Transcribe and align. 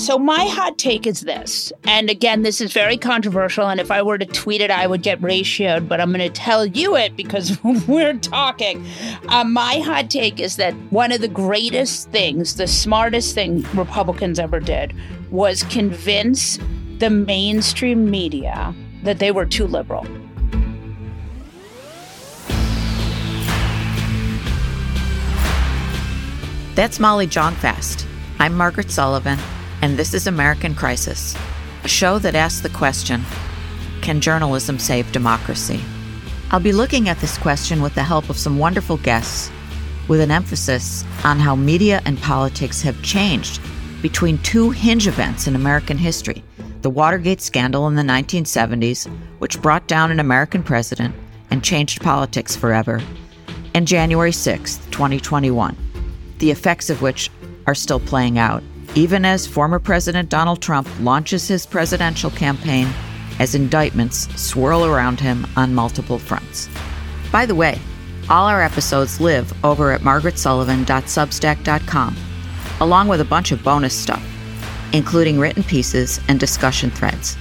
So, 0.00 0.18
my 0.18 0.46
hot 0.46 0.78
take 0.78 1.06
is 1.06 1.20
this. 1.20 1.74
And 1.84 2.08
again, 2.08 2.40
this 2.40 2.62
is 2.62 2.72
very 2.72 2.96
controversial. 2.96 3.68
And 3.68 3.78
if 3.78 3.90
I 3.90 4.00
were 4.00 4.16
to 4.16 4.24
tweet 4.24 4.62
it, 4.62 4.70
I 4.70 4.86
would 4.86 5.02
get 5.02 5.20
ratioed, 5.20 5.88
but 5.88 6.00
I'm 6.00 6.10
going 6.10 6.20
to 6.20 6.30
tell 6.30 6.64
you 6.64 6.96
it 6.96 7.14
because 7.16 7.62
we're 7.86 8.16
talking. 8.16 8.82
Uh, 9.28 9.44
my 9.44 9.78
hot 9.80 10.08
take 10.08 10.40
is 10.40 10.56
that 10.56 10.72
one 10.88 11.12
of 11.12 11.20
the 11.20 11.28
greatest 11.28 12.08
things, 12.08 12.56
the 12.56 12.66
smartest 12.66 13.34
thing 13.34 13.62
Republicans 13.74 14.38
ever 14.38 14.58
did 14.58 14.94
was 15.30 15.64
convince 15.64 16.58
the 16.96 17.10
mainstream 17.10 18.10
media 18.10 18.74
that 19.02 19.18
they 19.18 19.30
were 19.30 19.44
too 19.44 19.66
liberal. 19.66 20.06
That's 26.74 26.98
Molly 26.98 27.26
Jong-Fast. 27.26 28.06
I'm 28.38 28.56
Margaret 28.56 28.90
Sullivan 28.90 29.38
and 29.82 29.98
this 29.98 30.14
is 30.14 30.26
American 30.26 30.74
Crisis, 30.74 31.34
a 31.84 31.88
show 31.88 32.18
that 32.18 32.34
asks 32.34 32.60
the 32.60 32.68
question 32.68 33.22
Can 34.02 34.20
journalism 34.20 34.78
save 34.78 35.10
democracy? 35.12 35.80
I'll 36.50 36.60
be 36.60 36.72
looking 36.72 37.08
at 37.08 37.18
this 37.18 37.38
question 37.38 37.80
with 37.80 37.94
the 37.94 38.02
help 38.02 38.28
of 38.28 38.38
some 38.38 38.58
wonderful 38.58 38.98
guests, 38.98 39.50
with 40.08 40.20
an 40.20 40.30
emphasis 40.30 41.04
on 41.24 41.38
how 41.38 41.54
media 41.54 42.02
and 42.04 42.20
politics 42.20 42.82
have 42.82 43.00
changed 43.02 43.60
between 44.02 44.38
two 44.38 44.70
hinge 44.70 45.06
events 45.06 45.46
in 45.46 45.54
American 45.54 45.98
history 45.98 46.42
the 46.82 46.90
Watergate 46.90 47.42
scandal 47.42 47.88
in 47.88 47.94
the 47.94 48.02
1970s, 48.02 49.06
which 49.38 49.60
brought 49.60 49.86
down 49.86 50.10
an 50.10 50.18
American 50.18 50.62
president 50.62 51.14
and 51.50 51.62
changed 51.62 52.00
politics 52.00 52.56
forever, 52.56 53.02
and 53.74 53.86
January 53.86 54.32
6, 54.32 54.78
2021, 54.90 55.76
the 56.38 56.50
effects 56.50 56.88
of 56.88 57.02
which 57.02 57.30
are 57.66 57.74
still 57.74 58.00
playing 58.00 58.38
out 58.38 58.62
even 58.94 59.24
as 59.24 59.46
former 59.46 59.78
President 59.78 60.28
Donald 60.28 60.60
Trump 60.60 60.88
launches 61.00 61.46
his 61.46 61.64
presidential 61.66 62.30
campaign 62.30 62.88
as 63.38 63.54
indictments 63.54 64.28
swirl 64.40 64.84
around 64.84 65.20
him 65.20 65.46
on 65.56 65.72
multiple 65.74 66.18
fronts. 66.18 66.68
By 67.32 67.46
the 67.46 67.54
way, 67.54 67.78
all 68.28 68.46
our 68.46 68.62
episodes 68.62 69.20
live 69.20 69.52
over 69.64 69.92
at 69.92 70.00
margaretsullivan.substack.com, 70.02 72.16
along 72.80 73.08
with 73.08 73.20
a 73.20 73.24
bunch 73.24 73.52
of 73.52 73.64
bonus 73.64 73.94
stuff, 73.94 74.22
including 74.92 75.38
written 75.38 75.62
pieces 75.62 76.20
and 76.28 76.38
discussion 76.38 76.90
threads. 76.90 77.38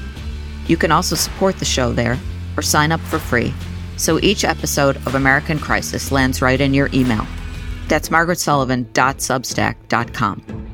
You 0.67 0.77
can 0.77 0.91
also 0.91 1.15
support 1.15 1.57
the 1.57 1.65
show 1.65 1.91
there 1.91 2.17
or 2.55 2.61
sign 2.61 2.91
up 2.91 3.01
for 3.01 3.19
free, 3.19 3.53
so 3.97 4.19
each 4.21 4.45
episode 4.45 4.97
of 4.97 5.15
American 5.15 5.57
Crisis 5.59 6.11
lands 6.11 6.41
right 6.41 6.61
in 6.61 6.73
your 6.73 6.89
email. 6.93 7.27
That's 7.87 8.09
margaretsullivan.substack.com. 8.09 10.68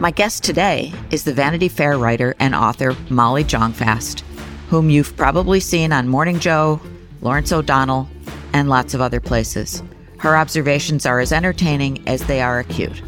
My 0.00 0.12
guest 0.12 0.44
today 0.44 0.92
is 1.10 1.24
the 1.24 1.32
Vanity 1.32 1.66
Fair 1.66 1.98
writer 1.98 2.36
and 2.38 2.54
author 2.54 2.94
Molly 3.10 3.42
Jong-Fast, 3.42 4.20
whom 4.68 4.90
you've 4.90 5.16
probably 5.16 5.58
seen 5.58 5.92
on 5.92 6.06
Morning 6.06 6.38
Joe, 6.38 6.80
Lawrence 7.20 7.50
O'Donnell, 7.50 8.08
and 8.52 8.68
lots 8.68 8.94
of 8.94 9.00
other 9.00 9.18
places. 9.18 9.82
Her 10.18 10.36
observations 10.36 11.04
are 11.04 11.18
as 11.18 11.32
entertaining 11.32 12.06
as 12.06 12.22
they 12.22 12.40
are 12.40 12.60
acute. 12.60 13.02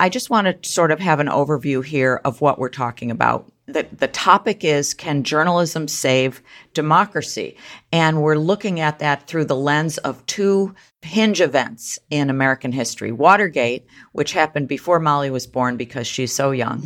I 0.00 0.08
just 0.08 0.28
want 0.28 0.48
to 0.60 0.68
sort 0.68 0.90
of 0.90 0.98
have 0.98 1.20
an 1.20 1.28
overview 1.28 1.84
here 1.84 2.20
of 2.24 2.40
what 2.40 2.58
we're 2.58 2.68
talking 2.68 3.12
about 3.12 3.48
the, 3.66 3.86
the 3.92 4.08
topic 4.08 4.64
is 4.64 4.94
can 4.94 5.24
journalism 5.24 5.88
save 5.88 6.42
democracy? 6.72 7.56
And 7.92 8.22
we're 8.22 8.36
looking 8.36 8.80
at 8.80 9.00
that 9.00 9.26
through 9.26 9.46
the 9.46 9.56
lens 9.56 9.98
of 9.98 10.24
two 10.26 10.74
hinge 11.02 11.40
events 11.40 11.98
in 12.10 12.30
American 12.30 12.72
history. 12.72 13.12
Watergate, 13.12 13.86
which 14.12 14.32
happened 14.32 14.68
before 14.68 15.00
Molly 15.00 15.30
was 15.30 15.46
born 15.46 15.76
because 15.76 16.06
she's 16.06 16.32
so 16.32 16.50
young, 16.50 16.82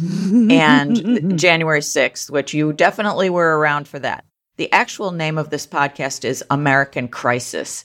and 0.51 1.39
January 1.39 1.81
6th, 1.81 2.31
which 2.31 2.55
you 2.55 2.73
definitely 2.73 3.31
were 3.31 3.59
around 3.59 3.89
for 3.89 3.99
that. 3.99 4.25
The 4.57 4.73
actual 4.73 5.13
name 5.13 5.39
of 5.39 5.49
this 5.49 5.67
podcast 5.67 6.25
is 6.25 6.45
American 6.51 7.09
Crisis. 7.09 7.85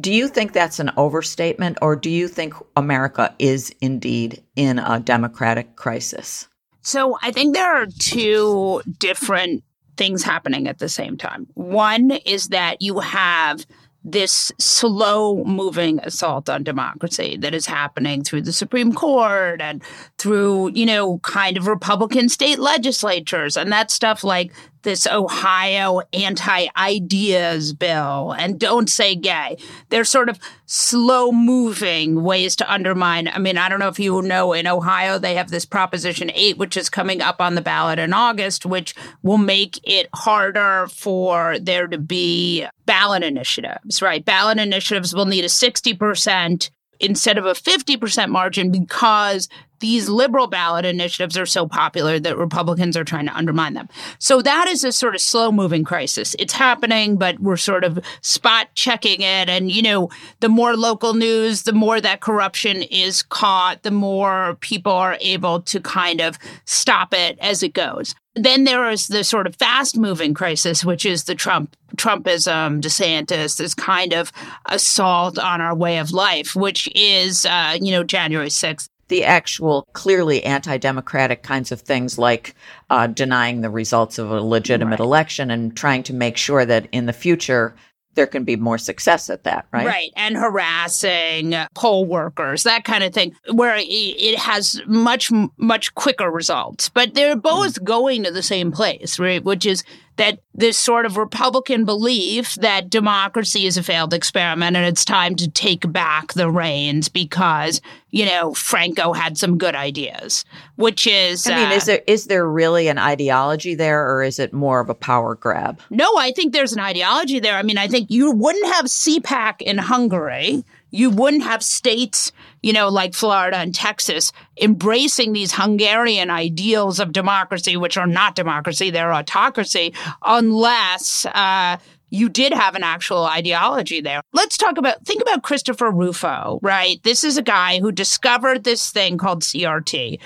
Do 0.00 0.12
you 0.12 0.28
think 0.28 0.52
that's 0.52 0.80
an 0.80 0.90
overstatement, 0.96 1.78
or 1.80 1.96
do 1.96 2.10
you 2.10 2.28
think 2.28 2.54
America 2.76 3.34
is 3.38 3.74
indeed 3.80 4.42
in 4.54 4.78
a 4.78 5.00
democratic 5.00 5.76
crisis? 5.76 6.47
So 6.88 7.18
I 7.20 7.32
think 7.32 7.54
there 7.54 7.70
are 7.70 7.84
two 7.98 8.80
different 8.98 9.62
things 9.98 10.22
happening 10.22 10.66
at 10.66 10.78
the 10.78 10.88
same 10.88 11.18
time. 11.18 11.46
One 11.52 12.12
is 12.12 12.48
that 12.48 12.80
you 12.80 13.00
have 13.00 13.66
this 14.02 14.50
slow 14.58 15.44
moving 15.44 15.98
assault 15.98 16.48
on 16.48 16.64
democracy 16.64 17.36
that 17.40 17.52
is 17.52 17.66
happening 17.66 18.24
through 18.24 18.40
the 18.40 18.54
Supreme 18.54 18.94
Court 18.94 19.60
and 19.60 19.82
through, 20.16 20.70
you 20.70 20.86
know, 20.86 21.18
kind 21.18 21.58
of 21.58 21.66
Republican 21.66 22.30
state 22.30 22.58
legislatures 22.58 23.58
and 23.58 23.70
that 23.70 23.90
stuff 23.90 24.24
like 24.24 24.54
this 24.82 25.06
Ohio 25.06 26.02
anti 26.12 26.66
ideas 26.76 27.72
bill 27.72 28.32
and 28.32 28.58
don't 28.58 28.88
say 28.88 29.14
gay. 29.14 29.56
They're 29.88 30.04
sort 30.04 30.28
of 30.28 30.38
slow 30.66 31.32
moving 31.32 32.22
ways 32.22 32.56
to 32.56 32.72
undermine. 32.72 33.28
I 33.28 33.38
mean, 33.38 33.58
I 33.58 33.68
don't 33.68 33.80
know 33.80 33.88
if 33.88 33.98
you 33.98 34.22
know 34.22 34.52
in 34.52 34.66
Ohio, 34.66 35.18
they 35.18 35.34
have 35.34 35.50
this 35.50 35.64
Proposition 35.64 36.30
8, 36.34 36.58
which 36.58 36.76
is 36.76 36.90
coming 36.90 37.20
up 37.20 37.40
on 37.40 37.54
the 37.54 37.60
ballot 37.60 37.98
in 37.98 38.12
August, 38.12 38.66
which 38.66 38.94
will 39.22 39.38
make 39.38 39.80
it 39.84 40.08
harder 40.14 40.86
for 40.88 41.58
there 41.58 41.86
to 41.86 41.98
be 41.98 42.66
ballot 42.86 43.22
initiatives, 43.22 44.02
right? 44.02 44.24
Ballot 44.24 44.58
initiatives 44.58 45.14
will 45.14 45.26
need 45.26 45.44
a 45.44 45.48
60% 45.48 46.70
instead 47.00 47.38
of 47.38 47.46
a 47.46 47.52
50% 47.52 48.28
margin 48.28 48.70
because 48.70 49.48
these 49.80 50.08
liberal 50.08 50.46
ballot 50.46 50.84
initiatives 50.84 51.36
are 51.36 51.46
so 51.46 51.66
popular 51.66 52.18
that 52.18 52.36
Republicans 52.36 52.96
are 52.96 53.04
trying 53.04 53.26
to 53.26 53.36
undermine 53.36 53.74
them. 53.74 53.88
So 54.18 54.42
that 54.42 54.66
is 54.68 54.84
a 54.84 54.92
sort 54.92 55.14
of 55.14 55.20
slow 55.20 55.52
moving 55.52 55.84
crisis. 55.84 56.34
It's 56.38 56.52
happening, 56.52 57.16
but 57.16 57.38
we're 57.38 57.56
sort 57.56 57.84
of 57.84 57.98
spot 58.20 58.68
checking 58.74 59.20
it. 59.20 59.48
And, 59.48 59.70
you 59.70 59.82
know, 59.82 60.10
the 60.40 60.48
more 60.48 60.76
local 60.76 61.14
news, 61.14 61.62
the 61.62 61.72
more 61.72 62.00
that 62.00 62.20
corruption 62.20 62.82
is 62.82 63.22
caught, 63.22 63.82
the 63.82 63.90
more 63.90 64.56
people 64.60 64.92
are 64.92 65.16
able 65.20 65.60
to 65.62 65.80
kind 65.80 66.20
of 66.20 66.38
stop 66.64 67.14
it 67.14 67.38
as 67.40 67.62
it 67.62 67.72
goes. 67.74 68.14
Then 68.42 68.64
there 68.64 68.88
is 68.90 69.08
the 69.08 69.24
sort 69.24 69.46
of 69.46 69.56
fast 69.56 69.96
moving 69.96 70.34
crisis, 70.34 70.84
which 70.84 71.04
is 71.04 71.24
the 71.24 71.34
Trump 71.34 71.76
Trumpism, 71.96 72.80
DeSantis, 72.80 73.56
this 73.56 73.74
kind 73.74 74.12
of 74.12 74.30
assault 74.66 75.38
on 75.38 75.60
our 75.60 75.74
way 75.74 75.98
of 75.98 76.12
life, 76.12 76.54
which 76.54 76.88
is, 76.94 77.46
uh, 77.46 77.76
you 77.80 77.90
know, 77.90 78.04
January 78.04 78.48
6th 78.48 78.88
the 79.08 79.24
actual 79.24 79.88
clearly 79.94 80.44
anti-democratic 80.44 81.42
kinds 81.42 81.72
of 81.72 81.80
things 81.80 82.18
like 82.18 82.54
uh, 82.90 83.06
denying 83.06 83.62
the 83.62 83.70
results 83.70 84.18
of 84.18 84.30
a 84.30 84.40
legitimate 84.40 85.00
right. 85.00 85.06
election 85.06 85.50
and 85.50 85.76
trying 85.76 86.02
to 86.02 86.14
make 86.14 86.36
sure 86.36 86.64
that 86.64 86.86
in 86.92 87.06
the 87.06 87.12
future 87.12 87.74
there 88.18 88.26
can 88.26 88.42
be 88.42 88.56
more 88.56 88.78
success 88.78 89.30
at 89.30 89.44
that, 89.44 89.64
right? 89.72 89.86
Right. 89.86 90.12
And 90.16 90.36
harassing 90.36 91.54
poll 91.74 92.04
workers, 92.04 92.64
that 92.64 92.82
kind 92.82 93.04
of 93.04 93.14
thing, 93.14 93.32
where 93.52 93.76
it 93.78 94.38
has 94.40 94.82
much, 94.88 95.30
much 95.56 95.94
quicker 95.94 96.28
results. 96.28 96.88
But 96.88 97.14
they're 97.14 97.36
both 97.36 97.80
mm. 97.80 97.84
going 97.84 98.24
to 98.24 98.32
the 98.32 98.42
same 98.42 98.72
place, 98.72 99.20
right? 99.20 99.42
Which 99.44 99.64
is 99.64 99.84
that 100.18 100.40
this 100.52 100.76
sort 100.76 101.06
of 101.06 101.16
Republican 101.16 101.84
belief 101.84 102.56
that 102.56 102.90
democracy 102.90 103.66
is 103.66 103.76
a 103.76 103.82
failed 103.82 104.12
experiment 104.12 104.76
and 104.76 104.84
it's 104.84 105.04
time 105.04 105.36
to 105.36 105.48
take 105.48 105.90
back 105.90 106.34
the 106.34 106.50
reins 106.50 107.08
because, 107.08 107.80
you 108.10 108.26
know, 108.26 108.52
Franco 108.52 109.12
had 109.12 109.38
some 109.38 109.56
good 109.56 109.76
ideas, 109.76 110.44
which 110.76 111.06
is. 111.06 111.46
I 111.46 111.56
mean, 111.56 111.72
uh, 111.72 111.76
is 111.76 111.84
there 111.86 112.02
is 112.06 112.26
there 112.26 112.46
really 112.46 112.88
an 112.88 112.98
ideology 112.98 113.74
there 113.74 114.08
or 114.12 114.22
is 114.22 114.38
it 114.38 114.52
more 114.52 114.80
of 114.80 114.90
a 114.90 114.94
power 114.94 115.36
grab? 115.36 115.80
No, 115.90 116.16
I 116.18 116.32
think 116.32 116.52
there's 116.52 116.72
an 116.72 116.80
ideology 116.80 117.38
there. 117.38 117.54
I 117.54 117.62
mean, 117.62 117.78
I 117.78 117.86
think 117.86 118.10
you 118.10 118.32
wouldn't 118.32 118.66
have 118.74 118.86
CPAC 118.86 119.62
in 119.62 119.78
Hungary 119.78 120.64
you 120.90 121.10
wouldn't 121.10 121.42
have 121.42 121.62
states, 121.62 122.32
you 122.62 122.72
know, 122.72 122.88
like 122.88 123.14
Florida 123.14 123.56
and 123.56 123.74
Texas 123.74 124.32
embracing 124.60 125.32
these 125.32 125.52
Hungarian 125.52 126.30
ideals 126.30 127.00
of 127.00 127.12
democracy, 127.12 127.76
which 127.76 127.96
are 127.96 128.06
not 128.06 128.34
democracy, 128.34 128.90
they're 128.90 129.12
autocracy, 129.12 129.94
unless 130.24 131.26
uh, 131.26 131.76
you 132.10 132.28
did 132.28 132.52
have 132.52 132.74
an 132.74 132.82
actual 132.82 133.24
ideology 133.24 134.00
there. 134.00 134.22
Let's 134.32 134.56
talk 134.56 134.78
about, 134.78 135.04
think 135.04 135.20
about 135.20 135.42
Christopher 135.42 135.90
Rufo, 135.90 136.58
right? 136.62 137.02
This 137.02 137.24
is 137.24 137.36
a 137.36 137.42
guy 137.42 137.80
who 137.80 137.92
discovered 137.92 138.64
this 138.64 138.90
thing 138.90 139.18
called 139.18 139.42
CRT. 139.42 140.18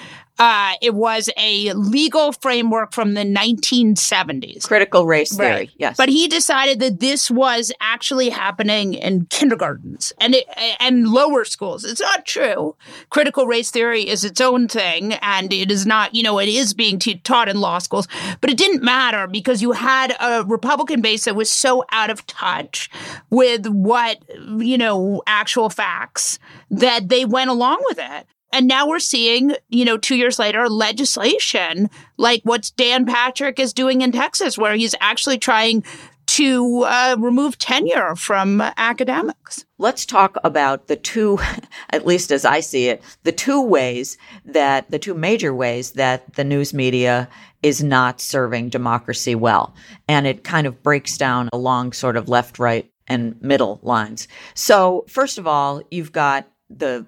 Uh, 0.42 0.74
it 0.80 0.92
was 0.92 1.30
a 1.36 1.72
legal 1.74 2.32
framework 2.32 2.92
from 2.92 3.14
the 3.14 3.22
1970s. 3.22 4.66
Critical 4.66 5.06
race 5.06 5.36
theory, 5.36 5.50
right. 5.52 5.70
yes. 5.76 5.96
But 5.96 6.08
he 6.08 6.26
decided 6.26 6.80
that 6.80 6.98
this 6.98 7.30
was 7.30 7.70
actually 7.80 8.28
happening 8.28 8.94
in 8.94 9.26
kindergartens 9.26 10.12
and 10.18 10.34
it, 10.34 10.44
and 10.80 11.06
lower 11.06 11.44
schools. 11.44 11.84
It's 11.84 12.00
not 12.00 12.26
true. 12.26 12.74
Critical 13.08 13.46
race 13.46 13.70
theory 13.70 14.08
is 14.08 14.24
its 14.24 14.40
own 14.40 14.66
thing, 14.66 15.12
and 15.22 15.52
it 15.52 15.70
is 15.70 15.86
not. 15.86 16.12
You 16.12 16.24
know, 16.24 16.40
it 16.40 16.48
is 16.48 16.74
being 16.74 16.98
t- 16.98 17.18
taught 17.18 17.48
in 17.48 17.60
law 17.60 17.78
schools, 17.78 18.08
but 18.40 18.50
it 18.50 18.56
didn't 18.56 18.82
matter 18.82 19.28
because 19.28 19.62
you 19.62 19.70
had 19.70 20.12
a 20.18 20.42
Republican 20.42 21.02
base 21.02 21.24
that 21.26 21.36
was 21.36 21.50
so 21.50 21.84
out 21.92 22.10
of 22.10 22.26
touch 22.26 22.90
with 23.30 23.68
what 23.68 24.18
you 24.58 24.76
know 24.76 25.22
actual 25.28 25.70
facts 25.70 26.40
that 26.68 27.08
they 27.10 27.24
went 27.24 27.48
along 27.48 27.80
with 27.86 28.00
it. 28.00 28.26
And 28.52 28.68
now 28.68 28.86
we're 28.86 28.98
seeing, 28.98 29.54
you 29.68 29.84
know, 29.84 29.96
two 29.96 30.16
years 30.16 30.38
later, 30.38 30.68
legislation 30.68 31.90
like 32.18 32.42
what 32.44 32.70
Dan 32.76 33.06
Patrick 33.06 33.58
is 33.58 33.72
doing 33.72 34.02
in 34.02 34.12
Texas, 34.12 34.58
where 34.58 34.74
he's 34.74 34.94
actually 35.00 35.38
trying 35.38 35.84
to 36.26 36.84
uh, 36.84 37.16
remove 37.18 37.58
tenure 37.58 38.14
from 38.16 38.62
academics. 38.78 39.66
Let's 39.78 40.06
talk 40.06 40.36
about 40.44 40.86
the 40.86 40.96
two, 40.96 41.38
at 41.90 42.06
least 42.06 42.30
as 42.30 42.44
I 42.44 42.60
see 42.60 42.88
it, 42.88 43.02
the 43.24 43.32
two 43.32 43.60
ways 43.60 44.16
that, 44.44 44.90
the 44.90 44.98
two 44.98 45.14
major 45.14 45.54
ways 45.54 45.92
that 45.92 46.34
the 46.34 46.44
news 46.44 46.72
media 46.72 47.28
is 47.62 47.82
not 47.82 48.20
serving 48.20 48.70
democracy 48.70 49.34
well. 49.34 49.74
And 50.08 50.26
it 50.26 50.44
kind 50.44 50.66
of 50.66 50.82
breaks 50.82 51.18
down 51.18 51.48
along 51.52 51.92
sort 51.92 52.16
of 52.16 52.28
left, 52.28 52.58
right, 52.58 52.90
and 53.08 53.40
middle 53.42 53.78
lines. 53.82 54.26
So, 54.54 55.04
first 55.08 55.38
of 55.38 55.46
all, 55.46 55.82
you've 55.90 56.12
got 56.12 56.48
the 56.70 57.06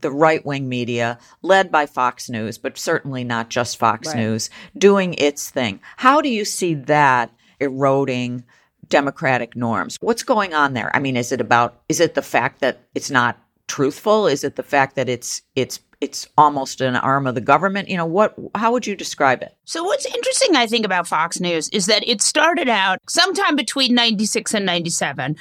the 0.00 0.10
right 0.10 0.44
wing 0.44 0.68
media, 0.68 1.18
led 1.42 1.70
by 1.70 1.86
Fox 1.86 2.28
News, 2.28 2.58
but 2.58 2.78
certainly 2.78 3.24
not 3.24 3.50
just 3.50 3.78
Fox 3.78 4.08
right. 4.08 4.16
News, 4.16 4.50
doing 4.76 5.14
its 5.14 5.50
thing. 5.50 5.80
How 5.96 6.20
do 6.20 6.28
you 6.28 6.44
see 6.44 6.74
that 6.74 7.30
eroding 7.58 8.44
democratic 8.88 9.56
norms? 9.56 9.96
What's 10.00 10.22
going 10.22 10.54
on 10.54 10.74
there? 10.74 10.94
I 10.94 11.00
mean, 11.00 11.16
is 11.16 11.32
it 11.32 11.40
about 11.40 11.80
is 11.88 12.00
it 12.00 12.14
the 12.14 12.22
fact 12.22 12.60
that 12.60 12.86
it's 12.94 13.10
not 13.10 13.38
truthful? 13.68 14.26
Is 14.26 14.44
it 14.44 14.56
the 14.56 14.62
fact 14.62 14.96
that 14.96 15.08
it's 15.08 15.42
it's 15.54 15.80
it's 16.00 16.26
almost 16.38 16.80
an 16.80 16.96
arm 16.96 17.26
of 17.26 17.34
the 17.34 17.40
government. 17.40 17.88
You 17.88 17.96
know, 17.96 18.06
what, 18.06 18.34
how 18.54 18.72
would 18.72 18.86
you 18.86 18.96
describe 18.96 19.42
it? 19.42 19.54
So, 19.64 19.84
what's 19.84 20.06
interesting, 20.06 20.56
I 20.56 20.66
think, 20.66 20.86
about 20.86 21.06
Fox 21.06 21.40
News 21.40 21.68
is 21.70 21.86
that 21.86 22.08
it 22.08 22.22
started 22.22 22.68
out 22.68 22.98
sometime 23.08 23.54
between 23.54 23.94
96 23.94 24.54
and 24.54 24.64
97 24.64 25.36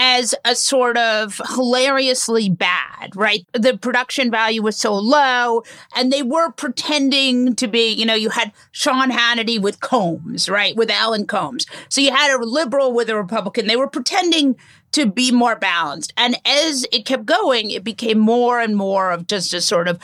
as 0.00 0.32
a 0.44 0.54
sort 0.54 0.96
of 0.96 1.40
hilariously 1.56 2.48
bad, 2.48 3.16
right? 3.16 3.44
The 3.52 3.76
production 3.76 4.30
value 4.30 4.62
was 4.62 4.76
so 4.76 4.94
low 4.94 5.64
and 5.96 6.12
they 6.12 6.22
were 6.22 6.52
pretending 6.52 7.56
to 7.56 7.66
be, 7.66 7.90
you 7.90 8.06
know, 8.06 8.14
you 8.14 8.30
had 8.30 8.52
Sean 8.70 9.10
Hannity 9.10 9.60
with 9.60 9.80
Colmes, 9.80 10.48
right? 10.48 10.76
With 10.76 10.88
Alan 10.88 11.26
Colmes. 11.26 11.66
So 11.88 12.00
you 12.00 12.12
had 12.12 12.32
a 12.32 12.44
liberal 12.44 12.92
with 12.92 13.10
a 13.10 13.16
Republican. 13.16 13.66
They 13.66 13.74
were 13.74 13.88
pretending 13.88 14.54
to 14.92 15.04
be 15.04 15.32
more 15.32 15.56
balanced. 15.56 16.12
And 16.16 16.36
as 16.46 16.86
it 16.92 17.04
kept 17.04 17.26
going, 17.26 17.72
it 17.72 17.82
became 17.82 18.20
more 18.20 18.60
and 18.60 18.76
more 18.76 19.10
of 19.10 19.26
just 19.26 19.52
a 19.52 19.60
sort 19.60 19.88
of 19.88 19.98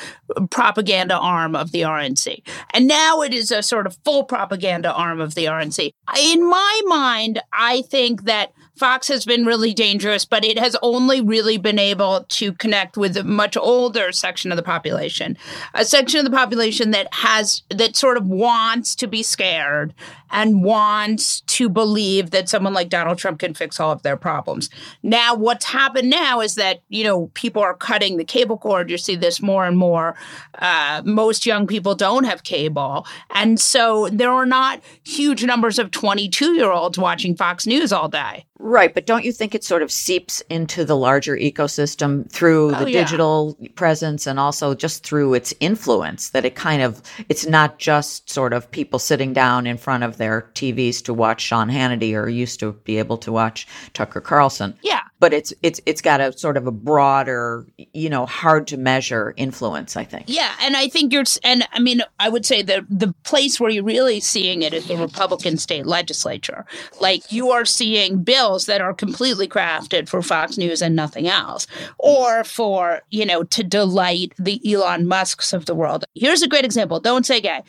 propaganda 0.51 1.17
arm 1.17 1.55
of 1.55 1.71
the 1.71 1.83
RNC. 1.83 2.43
And 2.71 2.89
now 2.89 3.23
it 3.23 3.33
is 3.33 3.53
a 3.53 3.63
sort 3.63 3.87
of 3.87 3.97
full 4.05 4.25
propaganda 4.25 4.93
arm 4.93 5.21
of 5.21 5.37
the 5.37 5.45
RNC. 5.45 5.93
In 6.19 6.51
my 6.51 6.81
mind, 6.87 7.41
I 7.53 7.83
think 7.83 8.25
that 8.25 8.53
Fox 8.77 9.07
has 9.09 9.25
been 9.25 9.45
really 9.45 9.73
dangerous, 9.73 10.25
but 10.25 10.45
it 10.45 10.59
has 10.59 10.77
only 10.83 11.21
really 11.21 11.57
been 11.57 11.79
able 11.79 12.25
to 12.29 12.53
connect 12.55 12.97
with 12.97 13.17
a 13.17 13.23
much 13.23 13.57
older 13.57 14.11
section 14.11 14.51
of 14.51 14.57
the 14.57 14.63
population, 14.63 15.37
a 15.75 15.85
section 15.85 16.19
of 16.19 16.25
the 16.25 16.37
population 16.37 16.91
that 16.91 17.13
has, 17.15 17.63
that 17.71 17.95
sort 17.95 18.17
of 18.17 18.27
wants 18.27 18.97
to 18.97 19.07
be 19.07 19.23
scared 19.23 19.95
and 20.31 20.65
wants 20.65 21.43
to 21.43 21.69
believe 21.69 22.31
that 22.31 22.49
someone 22.49 22.75
like 22.75 22.89
Donald 22.89 23.19
Trump 23.19 23.39
can 23.39 23.55
fix 23.55 23.79
all 23.79 23.93
of 23.93 24.03
their 24.03 24.17
problems. 24.17 24.69
Now, 25.03 25.37
what's 25.37 25.67
happened 25.67 26.11
now 26.11 26.41
is 26.41 26.57
that, 26.57 26.83
you 26.89 27.05
know, 27.05 27.31
people 27.35 27.63
are 27.63 27.75
cutting 27.75 28.17
the 28.17 28.25
cable 28.25 28.59
cord. 28.59 28.91
You 28.91 28.99
see 28.99 29.15
this 29.15 29.41
more 29.41 29.65
and 29.65 29.79
more. 29.79 30.17
Uh, 30.59 31.03
most 31.05 31.47
young 31.47 31.69
people 31.69 31.95
don't 31.95 32.25
have 32.25 32.43
cable. 32.43 33.07
And 33.31 33.61
so 33.61 34.09
there 34.11 34.33
are 34.33 34.47
not 34.47 34.81
huge 35.05 35.45
numbers 35.45 35.79
of 35.79 35.93
22 35.93 36.55
year 36.55 36.73
olds 36.73 36.99
watching 36.99 37.37
Fox 37.37 37.65
News 37.67 37.93
all 37.93 38.09
day. 38.09 38.45
Right, 38.61 38.95
but 38.95 39.05
don't 39.05 39.25
you 39.25 39.33
think 39.33 39.55
it 39.55 39.65
sort 39.65 39.83
of 39.83 39.91
seeps 39.91 40.41
into 40.49 40.85
the 40.85 40.97
larger 40.97 41.37
ecosystem 41.37 42.31
through 42.31 42.75
oh, 42.75 42.85
the 42.85 42.91
yeah. 42.91 43.03
digital 43.03 43.59
presence 43.75 44.29
and 44.29 44.39
also 44.39 44.75
just 44.75 45.05
through 45.05 45.35
its 45.35 45.53
influence 45.59 46.31
that 46.31 46.45
it 46.45 46.55
kind 46.55 46.81
of 46.81 47.03
it's 47.29 47.47
not 47.47 47.79
just 47.79 48.31
sort 48.31 48.53
of 48.53 48.71
people 48.71 49.01
sitting 49.01 49.33
down 49.33 49.67
in 49.67 49.77
front 49.77 50.05
of 50.05 50.19
their 50.19 50.51
TVs 50.55 51.03
to 51.03 51.13
watch 51.13 51.41
Sean 51.41 51.69
Hannity 51.69 52.15
or 52.15 52.29
used 52.29 52.61
to 52.61 52.73
be 52.85 52.97
able 52.99 53.19
to 53.19 53.33
watch 53.33 53.67
Tucker 53.93 54.21
Carlson. 54.21 54.79
Yeah 54.83 55.01
but 55.25 55.33
it's 55.33 55.55
it's 55.63 55.81
it's 55.87 56.03
got 56.03 56.21
a 56.21 56.37
sort 56.37 56.59
of 56.59 56.67
a 56.67 56.71
broader, 56.71 57.65
you 57.95 58.11
know, 58.11 58.27
hard 58.27 58.67
to 58.67 58.77
measure 58.77 59.33
influence. 59.39 59.97
I 59.97 60.05
think. 60.05 60.27
Yeah, 60.27 60.53
and 60.61 60.77
I 60.77 60.87
think 60.89 61.15
you're, 61.15 61.25
and 61.43 61.67
I 61.73 61.81
mean, 61.81 62.03
I 62.21 62.29
would 62.29 62.45
say 62.45 62.61
the 62.61 62.85
the 62.91 63.15
place 63.23 63.59
where 63.59 63.71
you're 63.71 63.85
really 63.85 64.21
seeing 64.21 64.61
it 64.61 64.75
is 64.75 64.87
the 64.87 64.99
Republican 64.99 65.57
state 65.57 65.87
legislature. 65.87 66.67
Like 67.01 67.33
you 67.33 67.53
are 67.53 67.65
seeing 67.65 68.23
bills 68.23 68.67
that 68.67 68.83
are 68.83 68.93
completely 68.93 69.49
crafted 69.49 70.11
for 70.11 70.21
Fox 70.21 70.59
News 70.59 70.83
and 70.83 70.95
nothing 70.95 71.27
else, 71.27 71.67
or 71.97 72.45
for 72.45 73.01
you 73.09 73.25
know 73.25 73.45
to 73.45 73.65
delight 73.65 74.35
the 74.39 74.61
Elon 74.71 75.07
Musk's 75.07 75.55
of 75.55 75.65
the 75.65 75.75
world. 75.75 76.05
Here's 76.15 76.43
a 76.43 76.49
great 76.49 76.67
example. 76.67 77.01
Don't 77.01 77.25
say 77.25 77.41
gay. 77.41 77.63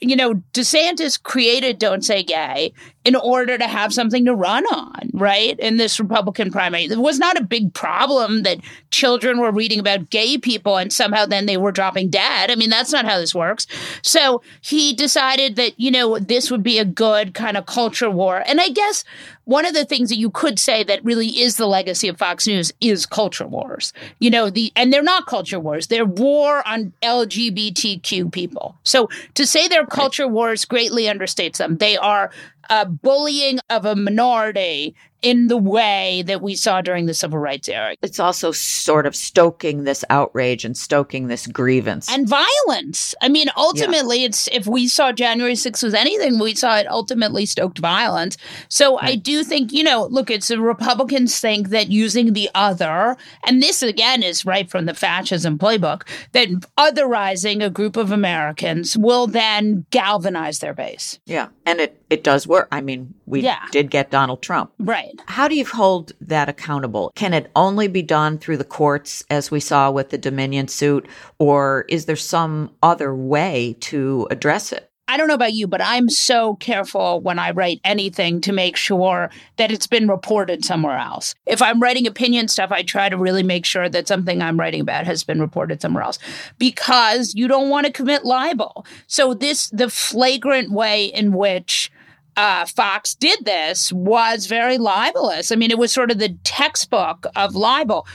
You 0.00 0.16
know, 0.16 0.34
DeSantis 0.52 1.22
created 1.22 1.78
Don't 1.78 2.04
Say 2.04 2.24
Gay 2.24 2.72
in 3.04 3.16
order 3.16 3.58
to 3.58 3.66
have 3.66 3.92
something 3.92 4.24
to 4.24 4.34
run 4.34 4.64
on, 4.66 5.10
right? 5.12 5.58
In 5.58 5.76
this 5.76 5.98
Republican 5.98 6.52
primary. 6.52 6.84
It 6.84 6.98
was 6.98 7.18
not 7.18 7.36
a 7.36 7.42
big 7.42 7.74
problem 7.74 8.42
that 8.44 8.58
children 8.90 9.40
were 9.40 9.50
reading 9.50 9.80
about 9.80 10.10
gay 10.10 10.38
people 10.38 10.76
and 10.76 10.92
somehow 10.92 11.26
then 11.26 11.46
they 11.46 11.56
were 11.56 11.72
dropping 11.72 12.10
dead. 12.10 12.50
I 12.50 12.54
mean, 12.54 12.70
that's 12.70 12.92
not 12.92 13.04
how 13.04 13.18
this 13.18 13.34
works. 13.34 13.66
So 14.02 14.42
he 14.60 14.92
decided 14.92 15.56
that, 15.56 15.78
you 15.80 15.90
know, 15.90 16.18
this 16.18 16.50
would 16.50 16.62
be 16.62 16.78
a 16.78 16.84
good 16.84 17.34
kind 17.34 17.56
of 17.56 17.66
culture 17.66 18.10
war. 18.10 18.44
And 18.46 18.60
I 18.60 18.68
guess 18.68 19.04
one 19.44 19.66
of 19.66 19.74
the 19.74 19.84
things 19.84 20.08
that 20.08 20.18
you 20.18 20.30
could 20.30 20.58
say 20.58 20.84
that 20.84 21.04
really 21.04 21.40
is 21.40 21.56
the 21.56 21.66
legacy 21.66 22.06
of 22.06 22.16
Fox 22.16 22.46
News 22.46 22.72
is 22.80 23.06
culture 23.06 23.46
wars. 23.46 23.92
You 24.20 24.30
know, 24.30 24.50
the 24.50 24.72
and 24.76 24.92
they're 24.92 25.02
not 25.02 25.26
culture 25.26 25.58
wars. 25.58 25.88
They're 25.88 26.04
war 26.04 26.66
on 26.66 26.92
LGBTQ 27.02 28.30
people. 28.30 28.76
So 28.84 29.08
to 29.34 29.46
say 29.46 29.66
they're 29.66 29.86
culture 29.86 30.28
wars 30.28 30.64
greatly 30.64 31.04
understates 31.04 31.56
them. 31.56 31.78
They 31.78 31.96
are 31.96 32.30
uh, 32.72 32.86
bullying 32.86 33.58
of 33.68 33.84
a 33.84 33.94
minority 33.94 34.96
in 35.22 35.46
the 35.46 35.56
way 35.56 36.22
that 36.26 36.42
we 36.42 36.54
saw 36.54 36.80
during 36.80 37.06
the 37.06 37.14
civil 37.14 37.38
rights 37.38 37.68
era. 37.68 37.94
It's 38.02 38.20
also 38.20 38.52
sort 38.52 39.06
of 39.06 39.14
stoking 39.14 39.84
this 39.84 40.04
outrage 40.10 40.64
and 40.64 40.76
stoking 40.76 41.28
this 41.28 41.46
grievance 41.46 42.12
and 42.12 42.28
violence. 42.28 43.14
I 43.22 43.28
mean, 43.28 43.48
ultimately, 43.56 44.20
yeah. 44.20 44.26
it's 44.26 44.48
if 44.48 44.66
we 44.66 44.88
saw 44.88 45.12
January 45.12 45.54
6th 45.54 45.82
was 45.82 45.94
anything, 45.94 46.38
we 46.38 46.54
saw 46.54 46.76
it 46.76 46.86
ultimately 46.90 47.46
stoked 47.46 47.78
violence. 47.78 48.36
So 48.68 48.96
right. 48.96 49.10
I 49.10 49.14
do 49.14 49.44
think, 49.44 49.72
you 49.72 49.84
know, 49.84 50.06
look, 50.06 50.30
it's 50.30 50.48
the 50.48 50.60
Republicans 50.60 51.38
think 51.38 51.68
that 51.68 51.88
using 51.88 52.32
the 52.32 52.50
other, 52.54 53.16
and 53.46 53.62
this 53.62 53.82
again 53.82 54.22
is 54.22 54.44
right 54.44 54.68
from 54.68 54.86
the 54.86 54.94
fascism 54.94 55.58
playbook, 55.58 56.02
that 56.32 56.48
otherizing 56.78 57.64
a 57.64 57.70
group 57.70 57.96
of 57.96 58.10
Americans 58.10 58.96
will 58.96 59.26
then 59.26 59.86
galvanize 59.90 60.58
their 60.58 60.74
base. 60.74 61.20
Yeah, 61.26 61.48
and 61.64 61.80
it 61.80 62.02
it 62.10 62.24
does 62.24 62.46
work. 62.46 62.68
I 62.72 62.80
mean, 62.80 63.14
we 63.26 63.40
yeah. 63.40 63.66
did 63.70 63.90
get 63.90 64.10
Donald 64.10 64.42
Trump. 64.42 64.72
Right. 64.78 65.11
How 65.26 65.48
do 65.48 65.54
you 65.54 65.64
hold 65.64 66.12
that 66.20 66.48
accountable? 66.48 67.12
Can 67.14 67.34
it 67.34 67.50
only 67.56 67.88
be 67.88 68.02
done 68.02 68.38
through 68.38 68.56
the 68.56 68.64
courts, 68.64 69.24
as 69.30 69.50
we 69.50 69.60
saw 69.60 69.90
with 69.90 70.10
the 70.10 70.18
Dominion 70.18 70.68
suit, 70.68 71.08
or 71.38 71.84
is 71.88 72.06
there 72.06 72.16
some 72.16 72.70
other 72.82 73.14
way 73.14 73.76
to 73.80 74.28
address 74.30 74.72
it? 74.72 74.92
I 75.12 75.18
don't 75.18 75.28
know 75.28 75.34
about 75.34 75.52
you, 75.52 75.66
but 75.66 75.82
I'm 75.82 76.08
so 76.08 76.54
careful 76.54 77.20
when 77.20 77.38
I 77.38 77.50
write 77.50 77.82
anything 77.84 78.40
to 78.40 78.50
make 78.50 78.78
sure 78.78 79.28
that 79.58 79.70
it's 79.70 79.86
been 79.86 80.08
reported 80.08 80.64
somewhere 80.64 80.96
else. 80.96 81.34
If 81.44 81.60
I'm 81.60 81.80
writing 81.80 82.06
opinion 82.06 82.48
stuff, 82.48 82.72
I 82.72 82.82
try 82.82 83.10
to 83.10 83.18
really 83.18 83.42
make 83.42 83.66
sure 83.66 83.90
that 83.90 84.08
something 84.08 84.40
I'm 84.40 84.58
writing 84.58 84.80
about 84.80 85.04
has 85.04 85.22
been 85.22 85.38
reported 85.38 85.82
somewhere 85.82 86.02
else 86.02 86.18
because 86.56 87.34
you 87.34 87.46
don't 87.46 87.68
want 87.68 87.84
to 87.84 87.92
commit 87.92 88.24
libel. 88.24 88.86
So, 89.06 89.34
this, 89.34 89.68
the 89.68 89.90
flagrant 89.90 90.70
way 90.70 91.04
in 91.04 91.34
which 91.34 91.91
uh, 92.36 92.66
Fox 92.66 93.14
did 93.14 93.44
this 93.44 93.92
was 93.92 94.46
very 94.46 94.78
libelous. 94.78 95.52
I 95.52 95.56
mean, 95.56 95.70
it 95.70 95.78
was 95.78 95.92
sort 95.92 96.10
of 96.10 96.18
the 96.18 96.36
textbook 96.44 97.26
of 97.36 97.54
libel. 97.54 98.06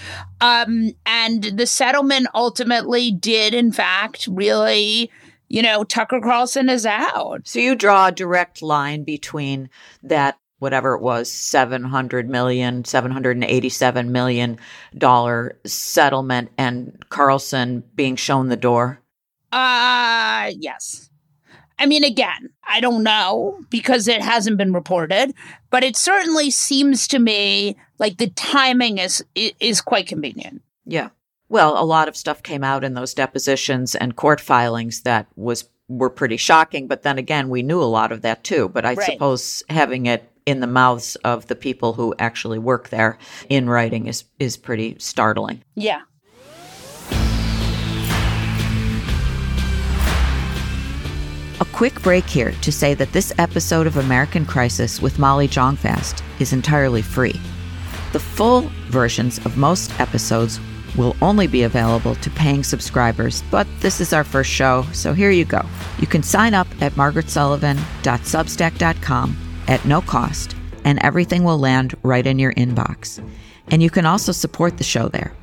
Um, 0.41 0.91
and 1.05 1.43
the 1.43 1.67
settlement 1.67 2.27
ultimately 2.33 3.11
did, 3.11 3.53
in 3.53 3.71
fact, 3.71 4.27
really, 4.29 5.11
you 5.49 5.61
know, 5.61 5.83
Tucker 5.83 6.19
Carlson 6.19 6.69
is 6.69 6.85
out. 6.85 7.47
So 7.47 7.59
you 7.59 7.75
draw 7.75 8.07
a 8.07 8.11
direct 8.11 8.61
line 8.61 9.03
between 9.03 9.69
that 10.03 10.37
whatever 10.59 10.95
it 10.95 11.01
was 11.01 11.31
700 11.31 12.29
million 12.29 12.83
787 12.83 14.11
million 14.11 14.57
dollar 14.97 15.55
settlement 15.65 16.49
and 16.57 17.05
carlson 17.09 17.83
being 17.95 18.15
shown 18.15 18.49
the 18.49 18.57
door 18.57 18.99
uh 19.51 20.51
yes 20.57 21.06
I 21.79 21.85
mean, 21.85 22.03
again, 22.03 22.49
I 22.67 22.79
don't 22.79 23.03
know 23.03 23.59
because 23.69 24.07
it 24.07 24.21
hasn't 24.21 24.57
been 24.57 24.73
reported, 24.73 25.33
but 25.69 25.83
it 25.83 25.95
certainly 25.95 26.49
seems 26.49 27.07
to 27.09 27.19
me 27.19 27.77
like 27.99 28.17
the 28.17 28.29
timing 28.29 28.97
is 28.97 29.23
is 29.35 29.81
quite 29.81 30.07
convenient. 30.07 30.61
Yeah. 30.85 31.09
Well, 31.49 31.81
a 31.81 31.85
lot 31.85 32.07
of 32.07 32.17
stuff 32.17 32.43
came 32.43 32.63
out 32.63 32.83
in 32.83 32.93
those 32.93 33.13
depositions 33.13 33.95
and 33.95 34.15
court 34.15 34.41
filings 34.41 35.01
that 35.01 35.27
was 35.35 35.69
were 35.87 36.09
pretty 36.09 36.37
shocking, 36.37 36.87
but 36.87 37.03
then 37.03 37.17
again, 37.17 37.49
we 37.49 37.63
knew 37.63 37.81
a 37.81 37.85
lot 37.85 38.11
of 38.11 38.21
that 38.23 38.43
too. 38.43 38.69
But 38.69 38.85
I 38.85 38.93
right. 38.93 39.13
suppose 39.13 39.63
having 39.69 40.05
it 40.05 40.29
in 40.45 40.59
the 40.59 40.67
mouths 40.67 41.15
of 41.17 41.47
the 41.47 41.55
people 41.55 41.93
who 41.93 42.15
actually 42.19 42.59
work 42.59 42.89
there 42.89 43.17
in 43.49 43.69
writing 43.69 44.07
is 44.07 44.23
is 44.39 44.57
pretty 44.57 44.95
startling. 44.99 45.63
Yeah. 45.75 46.01
A 51.59 51.65
quick 51.65 52.03
break 52.03 52.25
here 52.25 52.51
to 52.61 52.71
say 52.71 52.93
that 52.93 53.13
this 53.13 53.33
episode 53.39 53.87
of 53.87 53.97
American 53.97 54.45
Crisis 54.45 55.01
with 55.01 55.17
Molly 55.17 55.47
Jong-Fast 55.47 56.23
is 56.39 56.53
entirely 56.53 57.01
free. 57.01 57.41
The 58.13 58.19
full 58.19 58.69
versions 58.89 59.39
of 59.39 59.57
most 59.57 59.99
episodes 59.99 60.59
will 60.95 61.15
only 61.19 61.47
be 61.47 61.63
available 61.63 62.13
to 62.13 62.29
paying 62.29 62.63
subscribers, 62.63 63.41
but 63.49 63.65
this 63.79 63.99
is 63.99 64.13
our 64.13 64.23
first 64.23 64.51
show, 64.51 64.85
so 64.93 65.13
here 65.13 65.31
you 65.31 65.45
go. 65.45 65.65
You 65.97 66.05
can 66.05 66.21
sign 66.21 66.53
up 66.53 66.67
at 66.79 66.93
margaretsullivan.substack.com 66.93 69.37
at 69.67 69.83
no 69.83 70.01
cost, 70.01 70.55
and 70.85 70.99
everything 70.99 71.43
will 71.43 71.57
land 71.57 71.95
right 72.03 72.27
in 72.27 72.37
your 72.37 72.53
inbox. 72.53 73.19
And 73.71 73.81
you 73.81 73.89
can 73.89 74.05
also 74.05 74.31
support 74.31 74.77
the 74.77 74.83
show 74.83 75.09
there. 75.09 75.33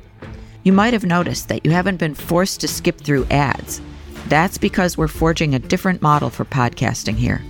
You 0.63 0.71
might 0.71 0.93
have 0.93 1.05
noticed 1.05 1.49
that 1.49 1.65
you 1.65 1.71
haven't 1.71 1.97
been 1.97 2.15
forced 2.15 2.61
to 2.61 2.69
skip 2.69 3.01
through 3.01 3.25
ads. 3.25 3.81
That's 4.27 4.57
because 4.57 4.97
we're 4.97 5.07
forging 5.07 5.53
a 5.53 5.59
different 5.59 6.01
model 6.01 6.29
for 6.29 6.43
podcasting 6.45 7.15
here. 7.15 7.41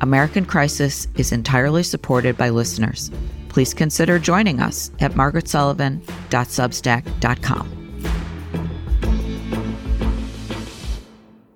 American 0.00 0.44
Crisis 0.44 1.06
is 1.16 1.30
entirely 1.32 1.82
supported 1.82 2.36
by 2.36 2.50
listeners. 2.50 3.10
Please 3.48 3.72
consider 3.72 4.18
joining 4.18 4.60
us 4.60 4.90
at 5.00 5.12
margaretsullivan.substack.com. 5.12 7.80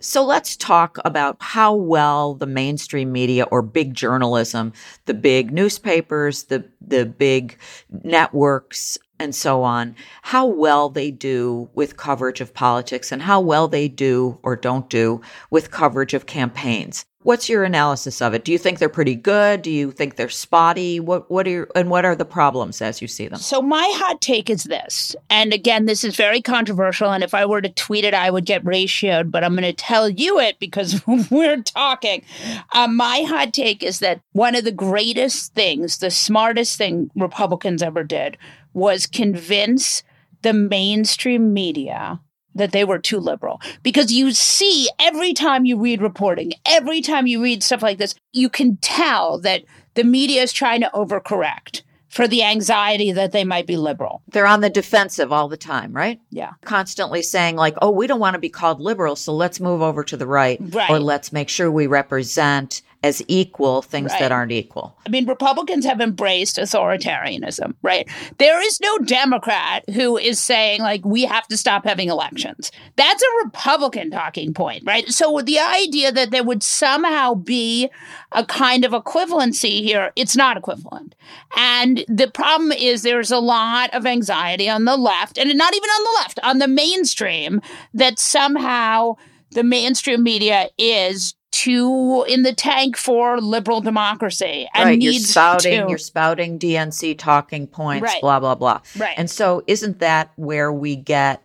So 0.00 0.24
let's 0.24 0.56
talk 0.56 0.96
about 1.04 1.36
how 1.40 1.74
well 1.74 2.34
the 2.34 2.46
mainstream 2.46 3.10
media 3.12 3.44
or 3.50 3.62
big 3.62 3.94
journalism, 3.94 4.72
the 5.06 5.14
big 5.14 5.52
newspapers, 5.52 6.44
the, 6.44 6.64
the 6.80 7.04
big 7.04 7.58
networks, 8.04 8.96
and 9.18 9.34
so 9.34 9.62
on, 9.62 9.96
how 10.22 10.46
well 10.46 10.88
they 10.88 11.10
do 11.10 11.68
with 11.74 11.96
coverage 11.96 12.40
of 12.40 12.54
politics 12.54 13.12
and 13.12 13.22
how 13.22 13.40
well 13.40 13.68
they 13.68 13.88
do 13.88 14.38
or 14.42 14.56
don't 14.56 14.88
do 14.88 15.20
with 15.50 15.70
coverage 15.70 16.14
of 16.14 16.26
campaigns. 16.26 17.04
What's 17.28 17.50
your 17.50 17.62
analysis 17.62 18.22
of 18.22 18.32
it? 18.32 18.46
Do 18.46 18.52
you 18.52 18.56
think 18.56 18.78
they're 18.78 18.88
pretty 18.88 19.14
good? 19.14 19.60
Do 19.60 19.70
you 19.70 19.92
think 19.92 20.16
they're 20.16 20.30
spotty? 20.30 20.98
What 20.98 21.30
what 21.30 21.46
are 21.46 21.50
your, 21.50 21.68
and 21.74 21.90
what 21.90 22.06
are 22.06 22.16
the 22.16 22.24
problems 22.24 22.80
as 22.80 23.02
you 23.02 23.06
see 23.06 23.28
them? 23.28 23.38
So 23.38 23.60
my 23.60 23.86
hot 23.96 24.22
take 24.22 24.48
is 24.48 24.64
this. 24.64 25.14
And 25.28 25.52
again, 25.52 25.84
this 25.84 26.04
is 26.04 26.16
very 26.16 26.40
controversial 26.40 27.10
and 27.12 27.22
if 27.22 27.34
I 27.34 27.44
were 27.44 27.60
to 27.60 27.68
tweet 27.68 28.06
it 28.06 28.14
I 28.14 28.30
would 28.30 28.46
get 28.46 28.64
ratioed, 28.64 29.30
but 29.30 29.44
I'm 29.44 29.52
going 29.52 29.64
to 29.64 29.74
tell 29.74 30.08
you 30.08 30.40
it 30.40 30.58
because 30.58 31.06
we're 31.30 31.60
talking. 31.60 32.24
Uh, 32.72 32.88
my 32.88 33.26
hot 33.28 33.52
take 33.52 33.82
is 33.82 33.98
that 33.98 34.22
one 34.32 34.54
of 34.54 34.64
the 34.64 34.72
greatest 34.72 35.52
things, 35.52 35.98
the 35.98 36.10
smartest 36.10 36.78
thing 36.78 37.10
Republicans 37.14 37.82
ever 37.82 38.04
did 38.04 38.38
was 38.72 39.06
convince 39.06 40.02
the 40.40 40.54
mainstream 40.54 41.52
media 41.52 42.20
that 42.54 42.72
they 42.72 42.84
were 42.84 42.98
too 42.98 43.18
liberal 43.18 43.60
because 43.82 44.12
you 44.12 44.32
see 44.32 44.88
every 44.98 45.32
time 45.32 45.64
you 45.64 45.78
read 45.78 46.02
reporting, 46.02 46.52
every 46.66 47.00
time 47.00 47.26
you 47.26 47.42
read 47.42 47.62
stuff 47.62 47.82
like 47.82 47.98
this, 47.98 48.14
you 48.32 48.48
can 48.48 48.76
tell 48.78 49.38
that 49.40 49.64
the 49.94 50.04
media 50.04 50.42
is 50.42 50.52
trying 50.52 50.80
to 50.80 50.90
overcorrect 50.94 51.82
for 52.08 52.26
the 52.26 52.42
anxiety 52.42 53.12
that 53.12 53.32
they 53.32 53.44
might 53.44 53.66
be 53.66 53.76
liberal. 53.76 54.22
They're 54.28 54.46
on 54.46 54.60
the 54.60 54.70
defensive 54.70 55.30
all 55.30 55.48
the 55.48 55.56
time, 55.56 55.92
right? 55.92 56.20
Yeah. 56.30 56.52
Constantly 56.64 57.22
saying, 57.22 57.56
like, 57.56 57.76
oh, 57.82 57.90
we 57.90 58.06
don't 58.06 58.20
want 58.20 58.34
to 58.34 58.40
be 58.40 58.48
called 58.48 58.80
liberal, 58.80 59.14
so 59.14 59.34
let's 59.34 59.60
move 59.60 59.82
over 59.82 60.02
to 60.04 60.16
the 60.16 60.26
right. 60.26 60.58
Right. 60.60 60.90
Or 60.90 60.98
let's 60.98 61.32
make 61.32 61.48
sure 61.48 61.70
we 61.70 61.86
represent 61.86 62.82
as 63.04 63.22
equal 63.28 63.80
things 63.82 64.10
Right. 64.10 64.20
that 64.20 64.32
aren't 64.32 64.50
equal. 64.50 64.96
I 65.06 65.10
mean, 65.10 65.26
Republicans 65.26 65.84
have 65.84 66.00
embraced 66.00 66.56
authoritarianism, 66.56 67.74
right? 67.82 68.08
There 68.38 68.60
is 68.60 68.80
no 68.80 68.98
Democrat 68.98 69.88
who 69.90 70.16
is 70.16 70.40
saying, 70.40 70.80
like, 70.80 71.04
we 71.04 71.22
have 71.22 71.46
to 71.48 71.56
stop 71.56 71.84
having 71.84 72.08
elections. 72.08 72.72
That's 72.96 73.22
a 73.22 73.44
Republican 73.44 74.10
talking 74.10 74.52
point, 74.52 74.82
right? 74.84 75.08
So 75.10 75.40
the 75.44 75.60
idea 75.60 76.10
that 76.10 76.32
there 76.32 76.42
would 76.42 76.62
somehow 76.64 77.34
be 77.34 77.88
a 78.32 78.44
kind 78.44 78.84
of 78.84 78.90
equivalency 78.92 79.80
here, 79.82 80.10
it's 80.16 80.36
not 80.36 80.56
equivalent. 80.56 81.14
And 81.56 82.04
the 82.08 82.28
problem 82.28 82.72
is 82.72 83.02
there's 83.02 83.30
a 83.30 83.38
lot 83.38 83.94
of 83.94 84.06
anxiety 84.06 84.68
on 84.68 84.86
the 84.86 84.96
left, 84.96 85.38
and 85.38 85.56
not 85.56 85.74
even 85.74 85.88
on 85.88 86.02
the 86.02 86.20
left, 86.20 86.40
on 86.42 86.58
the 86.58 86.68
mainstream, 86.68 87.60
that 87.94 88.18
somehow 88.18 89.14
the 89.52 89.62
mainstream 89.62 90.22
media 90.22 90.68
is 90.76 91.34
too 91.50 92.24
in 92.28 92.42
the 92.42 92.52
tank 92.52 92.96
for 92.96 93.40
liberal 93.40 93.80
democracy 93.80 94.68
and 94.74 94.84
right. 94.84 95.00
You're 95.02 95.12
needs 95.12 95.30
spouting, 95.30 95.82
to. 95.82 95.88
you're 95.88 95.98
spouting 95.98 96.58
DNC 96.58 97.18
talking 97.18 97.66
points, 97.66 98.02
Right. 98.02 98.20
blah, 98.20 98.38
blah, 98.40 98.54
blah. 98.54 98.80
Right. 98.96 99.14
And 99.16 99.30
so 99.30 99.62
isn't 99.66 99.98
that 100.00 100.30
where 100.36 100.72
we 100.72 100.94
get 100.96 101.42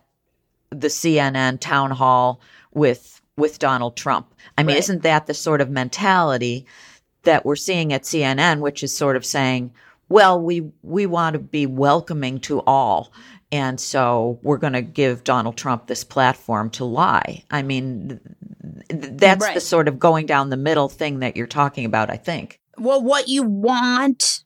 the 0.70 0.88
CNN 0.88 1.58
town 1.60 1.90
hall 1.90 2.40
with 2.72 3.20
with 3.36 3.58
Donald 3.58 3.96
Trump? 3.96 4.32
I 4.56 4.62
mean, 4.62 4.74
Right. 4.74 4.78
isn't 4.80 5.02
that 5.02 5.26
the 5.26 5.34
sort 5.34 5.60
of 5.60 5.70
mentality 5.70 6.66
that 7.22 7.44
we're 7.46 7.56
seeing 7.56 7.92
at 7.92 8.02
CNN, 8.04 8.60
which 8.60 8.82
is 8.82 8.96
sort 8.96 9.16
of 9.16 9.24
saying, 9.24 9.72
well, 10.10 10.38
we 10.40 10.70
we 10.82 11.06
want 11.06 11.32
to 11.32 11.38
be 11.38 11.66
welcoming 11.66 12.38
to 12.40 12.60
all. 12.66 13.10
And 13.50 13.80
so 13.80 14.38
we're 14.42 14.58
going 14.58 14.72
to 14.72 14.82
give 14.82 15.22
Donald 15.24 15.56
Trump 15.56 15.86
this 15.86 16.02
platform 16.04 16.70
to 16.70 16.84
lie. 16.84 17.44
I 17.50 17.62
mean, 17.62 18.18
that's 18.88 19.42
Right. 19.44 19.54
the 19.54 19.60
sort 19.60 19.88
of 19.88 19.98
going 19.98 20.26
down 20.26 20.50
the 20.50 20.56
middle 20.56 20.88
thing 20.88 21.20
that 21.20 21.36
you're 21.36 21.46
talking 21.46 21.84
about, 21.84 22.10
I 22.10 22.16
think. 22.16 22.60
well, 22.78 23.02
what 23.02 23.28
you 23.28 23.42
want 23.42 24.43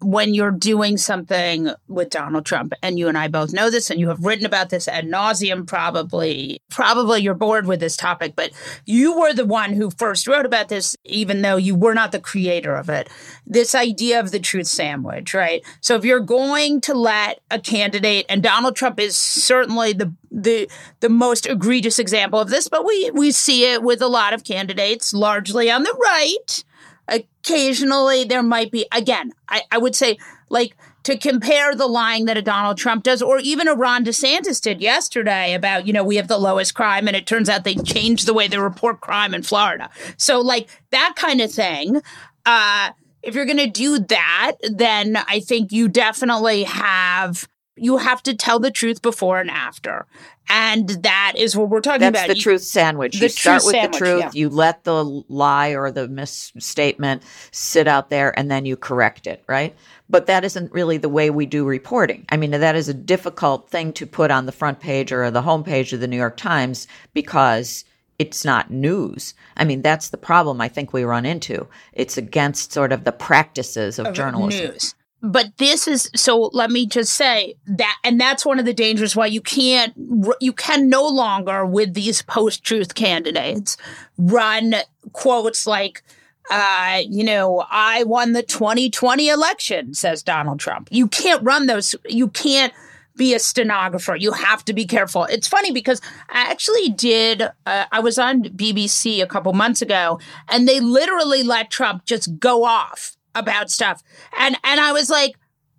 when 0.00 0.34
you're 0.34 0.50
doing 0.50 0.96
something 0.96 1.70
with 1.88 2.10
Donald 2.10 2.46
Trump, 2.46 2.72
and 2.82 2.98
you 2.98 3.08
and 3.08 3.18
I 3.18 3.28
both 3.28 3.52
know 3.52 3.70
this, 3.70 3.90
and 3.90 4.00
you 4.00 4.08
have 4.08 4.24
written 4.24 4.46
about 4.46 4.70
this 4.70 4.88
ad 4.88 5.06
nauseum, 5.06 5.66
probably, 5.66 6.62
probably 6.70 7.22
you're 7.22 7.34
bored 7.34 7.66
with 7.66 7.80
this 7.80 7.96
topic, 7.96 8.34
but 8.36 8.50
you 8.86 9.18
were 9.18 9.32
the 9.32 9.44
one 9.44 9.72
who 9.72 9.90
first 9.90 10.26
wrote 10.26 10.46
about 10.46 10.68
this, 10.68 10.96
even 11.04 11.42
though 11.42 11.56
you 11.56 11.74
were 11.74 11.94
not 11.94 12.12
the 12.12 12.20
creator 12.20 12.74
of 12.76 12.88
it. 12.88 13.08
This 13.46 13.74
idea 13.74 14.20
of 14.20 14.30
the 14.30 14.40
truth 14.40 14.66
sandwich, 14.66 15.34
right? 15.34 15.62
So 15.80 15.96
if 15.96 16.04
you're 16.04 16.20
going 16.20 16.80
to 16.82 16.94
let 16.94 17.40
a 17.50 17.58
candidate, 17.58 18.26
and 18.28 18.42
Donald 18.42 18.76
Trump 18.76 18.98
is 18.98 19.16
certainly 19.16 19.92
the 19.92 20.12
the 20.30 20.70
the 21.00 21.08
most 21.08 21.46
egregious 21.46 21.98
example 21.98 22.38
of 22.38 22.50
this, 22.50 22.68
but 22.68 22.84
we 22.84 23.10
we 23.12 23.32
see 23.32 23.64
it 23.72 23.82
with 23.82 24.00
a 24.00 24.06
lot 24.06 24.32
of 24.32 24.44
candidates, 24.44 25.12
largely 25.12 25.70
on 25.70 25.82
the 25.82 25.98
right 26.00 26.64
occasionally 27.10 28.24
there 28.24 28.42
might 28.42 28.70
be 28.70 28.86
again 28.92 29.32
I, 29.48 29.62
I 29.70 29.78
would 29.78 29.94
say 29.94 30.18
like 30.48 30.76
to 31.02 31.16
compare 31.16 31.74
the 31.74 31.86
lying 31.86 32.26
that 32.26 32.36
a 32.36 32.42
donald 32.42 32.78
trump 32.78 33.02
does 33.02 33.20
or 33.20 33.38
even 33.38 33.68
a 33.68 33.74
ron 33.74 34.04
desantis 34.04 34.60
did 34.60 34.80
yesterday 34.80 35.54
about 35.54 35.86
you 35.86 35.92
know 35.92 36.04
we 36.04 36.16
have 36.16 36.28
the 36.28 36.38
lowest 36.38 36.74
crime 36.74 37.08
and 37.08 37.16
it 37.16 37.26
turns 37.26 37.48
out 37.48 37.64
they 37.64 37.74
changed 37.74 38.26
the 38.26 38.34
way 38.34 38.48
they 38.48 38.58
report 38.58 39.00
crime 39.00 39.34
in 39.34 39.42
florida. 39.42 39.90
So 40.16 40.40
like 40.40 40.68
that 40.90 41.14
kind 41.16 41.40
of 41.40 41.50
thing 41.50 42.00
uh 42.46 42.90
if 43.22 43.34
you're 43.34 43.44
going 43.44 43.58
to 43.58 43.66
do 43.66 43.98
that 43.98 44.52
then 44.62 45.16
i 45.28 45.40
think 45.40 45.72
you 45.72 45.88
definitely 45.88 46.64
have 46.64 47.48
you 47.76 47.96
have 47.96 48.22
to 48.22 48.34
tell 48.34 48.58
the 48.58 48.70
truth 48.70 49.02
before 49.02 49.40
and 49.40 49.50
after 49.50 50.06
and 50.50 50.88
that 51.02 51.34
is 51.36 51.56
what 51.56 51.68
we're 51.70 51.80
talking 51.80 52.00
That's 52.00 52.18
about 52.18 52.28
the 52.28 52.36
You- 52.36 52.42
truth 52.42 52.62
sandwich. 52.62 53.18
the 53.18 53.26
you 53.26 53.28
start 53.30 53.62
with 53.64 53.72
sandwich, 53.72 53.92
the 53.92 53.98
truth, 53.98 54.20
yeah. 54.20 54.30
you 54.34 54.48
let 54.50 54.84
the 54.84 55.04
lie 55.28 55.70
or 55.70 55.90
the 55.90 56.08
misstatement 56.08 57.22
sit 57.52 57.86
out 57.88 58.10
there, 58.10 58.36
and 58.38 58.50
then 58.50 58.66
you 58.66 58.76
correct 58.76 59.26
it, 59.26 59.42
right? 59.46 59.74
But 60.08 60.26
that 60.26 60.44
isn't 60.44 60.72
really 60.72 60.96
the 60.98 61.08
way 61.08 61.30
we 61.30 61.46
do 61.46 61.64
reporting. 61.64 62.24
I 62.30 62.36
mean, 62.36 62.50
that 62.50 62.74
is 62.76 62.88
a 62.88 62.94
difficult 62.94 63.70
thing 63.70 63.92
to 63.94 64.06
put 64.06 64.30
on 64.30 64.46
the 64.46 64.52
front 64.52 64.80
page 64.80 65.12
or 65.12 65.30
the 65.30 65.42
homepage 65.42 65.92
of 65.92 66.00
the 66.00 66.08
New 66.08 66.16
York 66.16 66.36
Times 66.36 66.86
because 67.14 67.84
it's 68.18 68.44
not 68.44 68.70
news. 68.70 69.34
I 69.56 69.64
mean, 69.64 69.82
that's 69.82 70.08
the 70.10 70.18
problem 70.18 70.60
I 70.60 70.68
think 70.68 70.92
we 70.92 71.04
run 71.04 71.24
into. 71.24 71.66
It's 71.94 72.18
against 72.18 72.72
sort 72.72 72.92
of 72.92 73.04
the 73.04 73.12
practices 73.12 73.98
of 73.98 74.12
journalism. 74.12 74.72
news. 74.72 74.94
But 75.22 75.58
this 75.58 75.86
is 75.86 76.10
so. 76.14 76.50
Let 76.52 76.70
me 76.70 76.86
just 76.86 77.14
say 77.14 77.54
that, 77.66 77.98
and 78.04 78.20
that's 78.20 78.46
one 78.46 78.58
of 78.58 78.64
the 78.64 78.72
dangers 78.72 79.14
why 79.14 79.26
you 79.26 79.40
can't, 79.40 79.92
you 80.40 80.52
can 80.52 80.88
no 80.88 81.06
longer 81.06 81.66
with 81.66 81.94
these 81.94 82.22
post-truth 82.22 82.94
candidates 82.94 83.76
run 84.16 84.76
quotes 85.12 85.66
like, 85.66 86.02
uh, 86.50 87.02
you 87.06 87.22
know, 87.22 87.64
I 87.70 88.04
won 88.04 88.32
the 88.32 88.42
2020 88.42 89.28
election, 89.28 89.94
says 89.94 90.22
Donald 90.22 90.58
Trump. 90.58 90.88
You 90.90 91.06
can't 91.06 91.42
run 91.42 91.66
those. 91.66 91.94
You 92.08 92.28
can't 92.28 92.72
be 93.16 93.34
a 93.34 93.38
stenographer. 93.38 94.16
You 94.16 94.32
have 94.32 94.64
to 94.64 94.72
be 94.72 94.86
careful. 94.86 95.24
It's 95.24 95.46
funny 95.46 95.72
because 95.72 96.00
I 96.30 96.50
actually 96.50 96.88
did, 96.88 97.42
uh, 97.42 97.84
I 97.92 98.00
was 98.00 98.18
on 98.18 98.44
BBC 98.44 99.22
a 99.22 99.26
couple 99.26 99.52
months 99.52 99.82
ago 99.82 100.18
and 100.48 100.66
they 100.66 100.80
literally 100.80 101.42
let 101.42 101.70
Trump 101.70 102.06
just 102.06 102.38
go 102.38 102.64
off 102.64 103.16
about 103.34 103.70
stuff. 103.70 104.02
And, 104.38 104.56
and 104.64 104.80
I 104.80 104.92
was 104.92 105.10
like, 105.10 105.36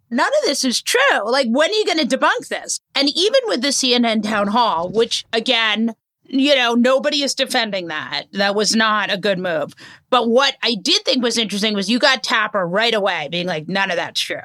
none 0.09 0.27
of 0.27 0.45
this 0.45 0.63
is 0.63 0.81
true. 0.81 0.99
Like, 1.25 1.47
when 1.49 1.69
are 1.69 1.73
you 1.73 1.85
going 1.85 2.05
to 2.05 2.17
debunk 2.17 2.49
this? 2.49 2.79
And 2.95 3.09
even 3.09 3.41
with 3.47 3.61
the 3.61 3.69
CNN 3.69 4.23
town 4.23 4.47
hall, 4.47 4.89
which 4.89 5.25
again, 5.33 5.95
you 6.33 6.55
know, 6.55 6.75
nobody 6.75 7.23
is 7.23 7.35
defending 7.35 7.87
that. 7.87 8.23
That 8.31 8.55
was 8.55 8.73
not 8.73 9.11
a 9.11 9.17
good 9.17 9.37
move. 9.37 9.73
But 10.09 10.29
what 10.29 10.55
I 10.63 10.75
did 10.75 11.03
think 11.03 11.21
was 11.21 11.37
interesting 11.37 11.73
was 11.73 11.89
you 11.89 11.99
got 11.99 12.23
Tapper 12.23 12.65
right 12.65 12.93
away 12.93 13.27
being 13.29 13.47
like, 13.47 13.67
none 13.67 13.91
of 13.91 13.97
that's 13.97 14.21
true. 14.21 14.37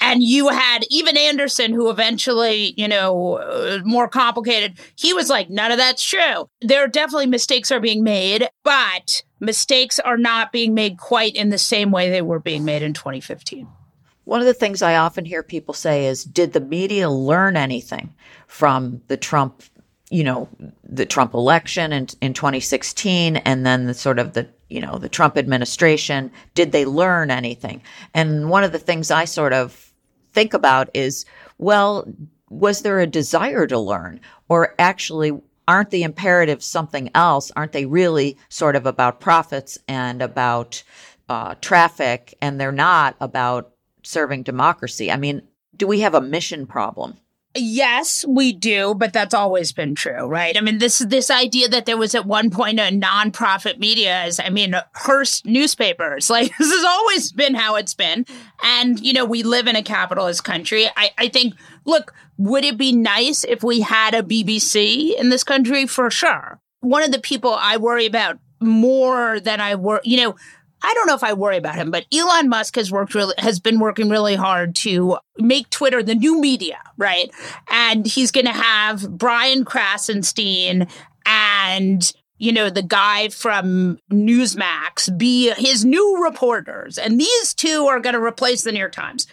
And 0.00 0.22
you 0.22 0.48
had 0.48 0.84
even 0.88 1.16
Anderson, 1.16 1.72
who 1.72 1.90
eventually, 1.90 2.72
you 2.78 2.88
know, 2.88 3.34
uh, 3.34 3.80
more 3.84 4.08
complicated, 4.08 4.78
he 4.96 5.12
was 5.12 5.28
like, 5.28 5.50
none 5.50 5.70
of 5.70 5.78
that's 5.78 6.02
true. 6.02 6.48
There 6.62 6.82
are 6.82 6.88
definitely 6.88 7.26
mistakes 7.26 7.70
are 7.70 7.80
being 7.80 8.02
made, 8.02 8.48
but 8.64 9.22
mistakes 9.40 9.98
are 9.98 10.16
not 10.16 10.52
being 10.52 10.74
made 10.74 10.98
quite 10.98 11.34
in 11.34 11.50
the 11.50 11.58
same 11.58 11.90
way 11.90 12.10
they 12.10 12.22
were 12.22 12.40
being 12.40 12.64
made 12.64 12.82
in 12.82 12.92
2015. 12.92 13.68
One 14.24 14.40
of 14.40 14.46
the 14.46 14.54
things 14.54 14.82
I 14.82 14.96
often 14.96 15.24
hear 15.24 15.42
people 15.42 15.74
say 15.74 16.06
is, 16.06 16.24
did 16.24 16.52
the 16.52 16.60
media 16.60 17.08
learn 17.08 17.56
anything 17.56 18.14
from 18.48 19.02
the 19.06 19.16
Trump, 19.16 19.62
you 20.10 20.24
know, 20.24 20.48
the 20.82 21.06
Trump 21.06 21.32
election 21.34 21.92
in, 21.92 22.08
in 22.20 22.34
2016 22.34 23.36
and 23.36 23.64
then 23.64 23.86
the 23.86 23.94
sort 23.94 24.18
of 24.18 24.32
the, 24.32 24.48
you 24.68 24.80
know, 24.80 24.98
the 24.98 25.08
Trump 25.08 25.36
administration? 25.36 26.32
Did 26.54 26.72
they 26.72 26.84
learn 26.84 27.30
anything? 27.30 27.82
And 28.14 28.50
one 28.50 28.64
of 28.64 28.72
the 28.72 28.80
things 28.80 29.12
I 29.12 29.26
sort 29.26 29.52
of 29.52 29.92
think 30.32 30.54
about 30.54 30.90
is, 30.92 31.24
well, 31.58 32.12
was 32.50 32.82
there 32.82 32.98
a 33.00 33.06
desire 33.06 33.66
to 33.66 33.78
learn 33.78 34.20
or 34.48 34.74
actually 34.78 35.32
aren't 35.68 35.90
the 35.90 36.02
imperatives 36.02 36.66
something 36.66 37.10
else? 37.14 37.50
Aren't 37.56 37.72
they 37.72 37.86
really 37.86 38.36
sort 38.48 38.76
of 38.76 38.86
about 38.86 39.20
profits 39.20 39.78
and 39.88 40.22
about 40.22 40.82
uh, 41.28 41.54
traffic 41.60 42.34
and 42.40 42.60
they're 42.60 42.72
not 42.72 43.16
about 43.20 43.72
serving 44.02 44.42
democracy. 44.42 45.10
I 45.10 45.16
mean, 45.16 45.42
do 45.76 45.86
we 45.86 46.00
have 46.00 46.14
a 46.14 46.20
mission 46.20 46.66
problem? 46.66 47.18
Yes, 47.58 48.22
we 48.28 48.52
do, 48.52 48.94
but 48.94 49.14
that's 49.14 49.32
always 49.32 49.72
been 49.72 49.94
true, 49.94 50.26
right? 50.26 50.58
I 50.58 50.60
mean, 50.60 50.76
this 50.76 50.98
this 50.98 51.30
idea 51.30 51.68
that 51.68 51.86
there 51.86 51.96
was 51.96 52.14
at 52.14 52.26
one 52.26 52.50
point 52.50 52.78
a 52.78 52.90
nonprofit 52.92 53.78
media 53.78 54.24
is, 54.24 54.38
I 54.38 54.50
mean, 54.50 54.74
Hearst 54.94 55.46
newspapers. 55.46 56.28
Like 56.36 56.52
this 56.58 56.70
has 56.70 56.84
always 56.84 57.32
been 57.32 57.54
how 57.54 57.76
it's 57.76 57.94
been, 57.94 58.26
and 58.62 59.00
you 59.00 59.14
know, 59.14 59.24
we 59.24 59.42
live 59.42 59.68
in 59.68 59.76
a 59.76 59.82
capitalist 59.82 60.44
country. 60.44 60.86
I, 60.96 61.12
I 61.16 61.28
think, 61.28 61.54
look, 61.86 62.12
would 62.38 62.64
it 62.64 62.76
be 62.76 62.92
nice 62.92 63.44
if 63.44 63.62
we 63.62 63.80
had 63.80 64.14
a 64.14 64.22
BBC 64.22 65.18
in 65.18 65.30
this 65.30 65.44
country? 65.44 65.86
For 65.86 66.10
sure. 66.10 66.60
One 66.80 67.02
of 67.02 67.12
the 67.12 67.20
people 67.20 67.54
I 67.54 67.76
worry 67.76 68.06
about 68.06 68.38
more 68.60 69.40
than 69.40 69.60
I 69.60 69.74
worry, 69.74 70.00
you 70.04 70.18
know, 70.18 70.36
I 70.82 70.92
don't 70.94 71.06
know 71.06 71.14
if 71.14 71.24
I 71.24 71.32
worry 71.32 71.56
about 71.56 71.76
him, 71.76 71.90
but 71.90 72.06
Elon 72.14 72.48
Musk 72.48 72.76
has 72.76 72.92
worked 72.92 73.14
really 73.14 73.34
has 73.38 73.58
been 73.58 73.80
working 73.80 74.08
really 74.08 74.36
hard 74.36 74.76
to 74.76 75.18
make 75.38 75.70
Twitter 75.70 76.02
the 76.02 76.14
new 76.14 76.40
media, 76.40 76.78
right? 76.96 77.30
And 77.68 78.06
he's 78.06 78.30
going 78.30 78.46
to 78.46 78.52
have 78.52 79.10
Brian 79.10 79.64
Krassenstein 79.64 80.90
and 81.24 82.12
you 82.38 82.52
know 82.52 82.70
the 82.70 82.82
guy 82.82 83.28
from 83.28 83.98
Newsmax 84.10 85.16
be 85.16 85.52
his 85.56 85.84
new 85.84 86.22
reporters, 86.22 86.98
and 86.98 87.20
these 87.20 87.54
two 87.54 87.86
are 87.86 88.00
going 88.00 88.14
to 88.14 88.22
replace 88.22 88.62
the 88.62 88.72
New 88.72 88.78
York 88.78 88.92
Times. 88.92 89.26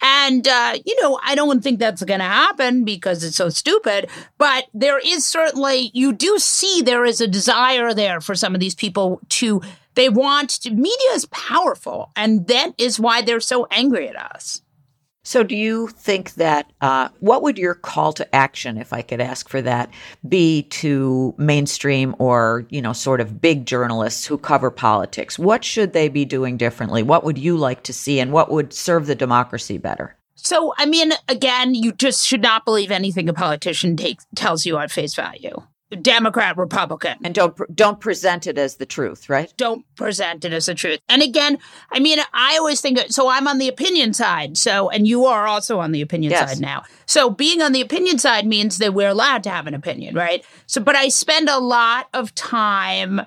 And 0.00 0.46
uh, 0.46 0.74
you 0.84 1.00
know, 1.02 1.18
I 1.22 1.34
don't 1.34 1.62
think 1.62 1.78
that's 1.78 2.02
going 2.04 2.20
to 2.20 2.26
happen 2.26 2.84
because 2.84 3.24
it's 3.24 3.36
so 3.36 3.48
stupid. 3.48 4.08
But 4.36 4.66
there 4.74 4.98
is 4.98 5.24
certainly 5.24 5.90
you 5.94 6.12
do 6.12 6.38
see 6.38 6.82
there 6.82 7.04
is 7.04 7.20
a 7.20 7.26
desire 7.28 7.94
there 7.94 8.20
for 8.20 8.34
some 8.34 8.54
of 8.54 8.60
these 8.60 8.74
people 8.74 9.20
to 9.30 9.60
they 9.94 10.08
want 10.08 10.50
to, 10.62 10.70
media 10.70 11.10
is 11.14 11.24
powerful, 11.26 12.12
and 12.14 12.46
that 12.46 12.72
is 12.78 13.00
why 13.00 13.20
they're 13.20 13.40
so 13.40 13.66
angry 13.72 14.08
at 14.08 14.14
us. 14.14 14.62
So, 15.28 15.42
do 15.42 15.54
you 15.54 15.88
think 15.88 16.32
that 16.36 16.72
uh, 16.80 17.10
what 17.20 17.42
would 17.42 17.58
your 17.58 17.74
call 17.74 18.14
to 18.14 18.34
action, 18.34 18.78
if 18.78 18.94
I 18.94 19.02
could 19.02 19.20
ask 19.20 19.46
for 19.46 19.60
that, 19.60 19.90
be 20.26 20.62
to 20.70 21.34
mainstream 21.36 22.16
or 22.18 22.64
you 22.70 22.80
know 22.80 22.94
sort 22.94 23.20
of 23.20 23.38
big 23.38 23.66
journalists 23.66 24.24
who 24.24 24.38
cover 24.38 24.70
politics? 24.70 25.38
What 25.38 25.64
should 25.64 25.92
they 25.92 26.08
be 26.08 26.24
doing 26.24 26.56
differently? 26.56 27.02
What 27.02 27.24
would 27.24 27.36
you 27.36 27.58
like 27.58 27.82
to 27.82 27.92
see, 27.92 28.20
and 28.20 28.32
what 28.32 28.50
would 28.50 28.72
serve 28.72 29.06
the 29.06 29.14
democracy 29.14 29.76
better? 29.76 30.16
So, 30.34 30.72
I 30.78 30.86
mean, 30.86 31.12
again, 31.28 31.74
you 31.74 31.92
just 31.92 32.26
should 32.26 32.40
not 32.40 32.64
believe 32.64 32.90
anything 32.90 33.28
a 33.28 33.34
politician 33.34 33.98
takes 33.98 34.26
tells 34.34 34.64
you 34.64 34.78
at 34.78 34.90
face 34.90 35.14
value. 35.14 35.60
Democrat, 36.02 36.56
Republican. 36.56 37.16
And 37.24 37.34
don't 37.34 37.56
don't 37.74 38.00
present 38.00 38.46
it 38.46 38.58
as 38.58 38.76
the 38.76 38.86
truth, 38.86 39.28
right? 39.28 39.52
Don't 39.56 39.84
present 39.96 40.44
it 40.44 40.52
as 40.52 40.66
the 40.66 40.74
truth. 40.74 41.00
And 41.08 41.22
again, 41.22 41.58
I 41.90 41.98
mean, 41.98 42.18
I 42.32 42.56
always 42.58 42.80
think 42.80 42.98
so. 43.08 43.28
I'm 43.28 43.48
on 43.48 43.58
the 43.58 43.68
opinion 43.68 44.12
side, 44.12 44.58
so 44.58 44.90
and 44.90 45.06
you 45.06 45.24
are 45.26 45.46
also 45.46 45.78
on 45.78 45.92
the 45.92 46.02
opinion 46.02 46.32
yes. 46.32 46.50
side 46.50 46.60
now. 46.60 46.84
So 47.06 47.30
being 47.30 47.62
on 47.62 47.72
the 47.72 47.80
opinion 47.80 48.18
side 48.18 48.46
means 48.46 48.78
that 48.78 48.92
we're 48.92 49.08
allowed 49.08 49.42
to 49.44 49.50
have 49.50 49.66
an 49.66 49.74
opinion, 49.74 50.14
right? 50.14 50.44
So, 50.66 50.80
but 50.80 50.94
I 50.94 51.08
spend 51.08 51.48
a 51.48 51.58
lot 51.58 52.08
of 52.12 52.34
time 52.34 53.22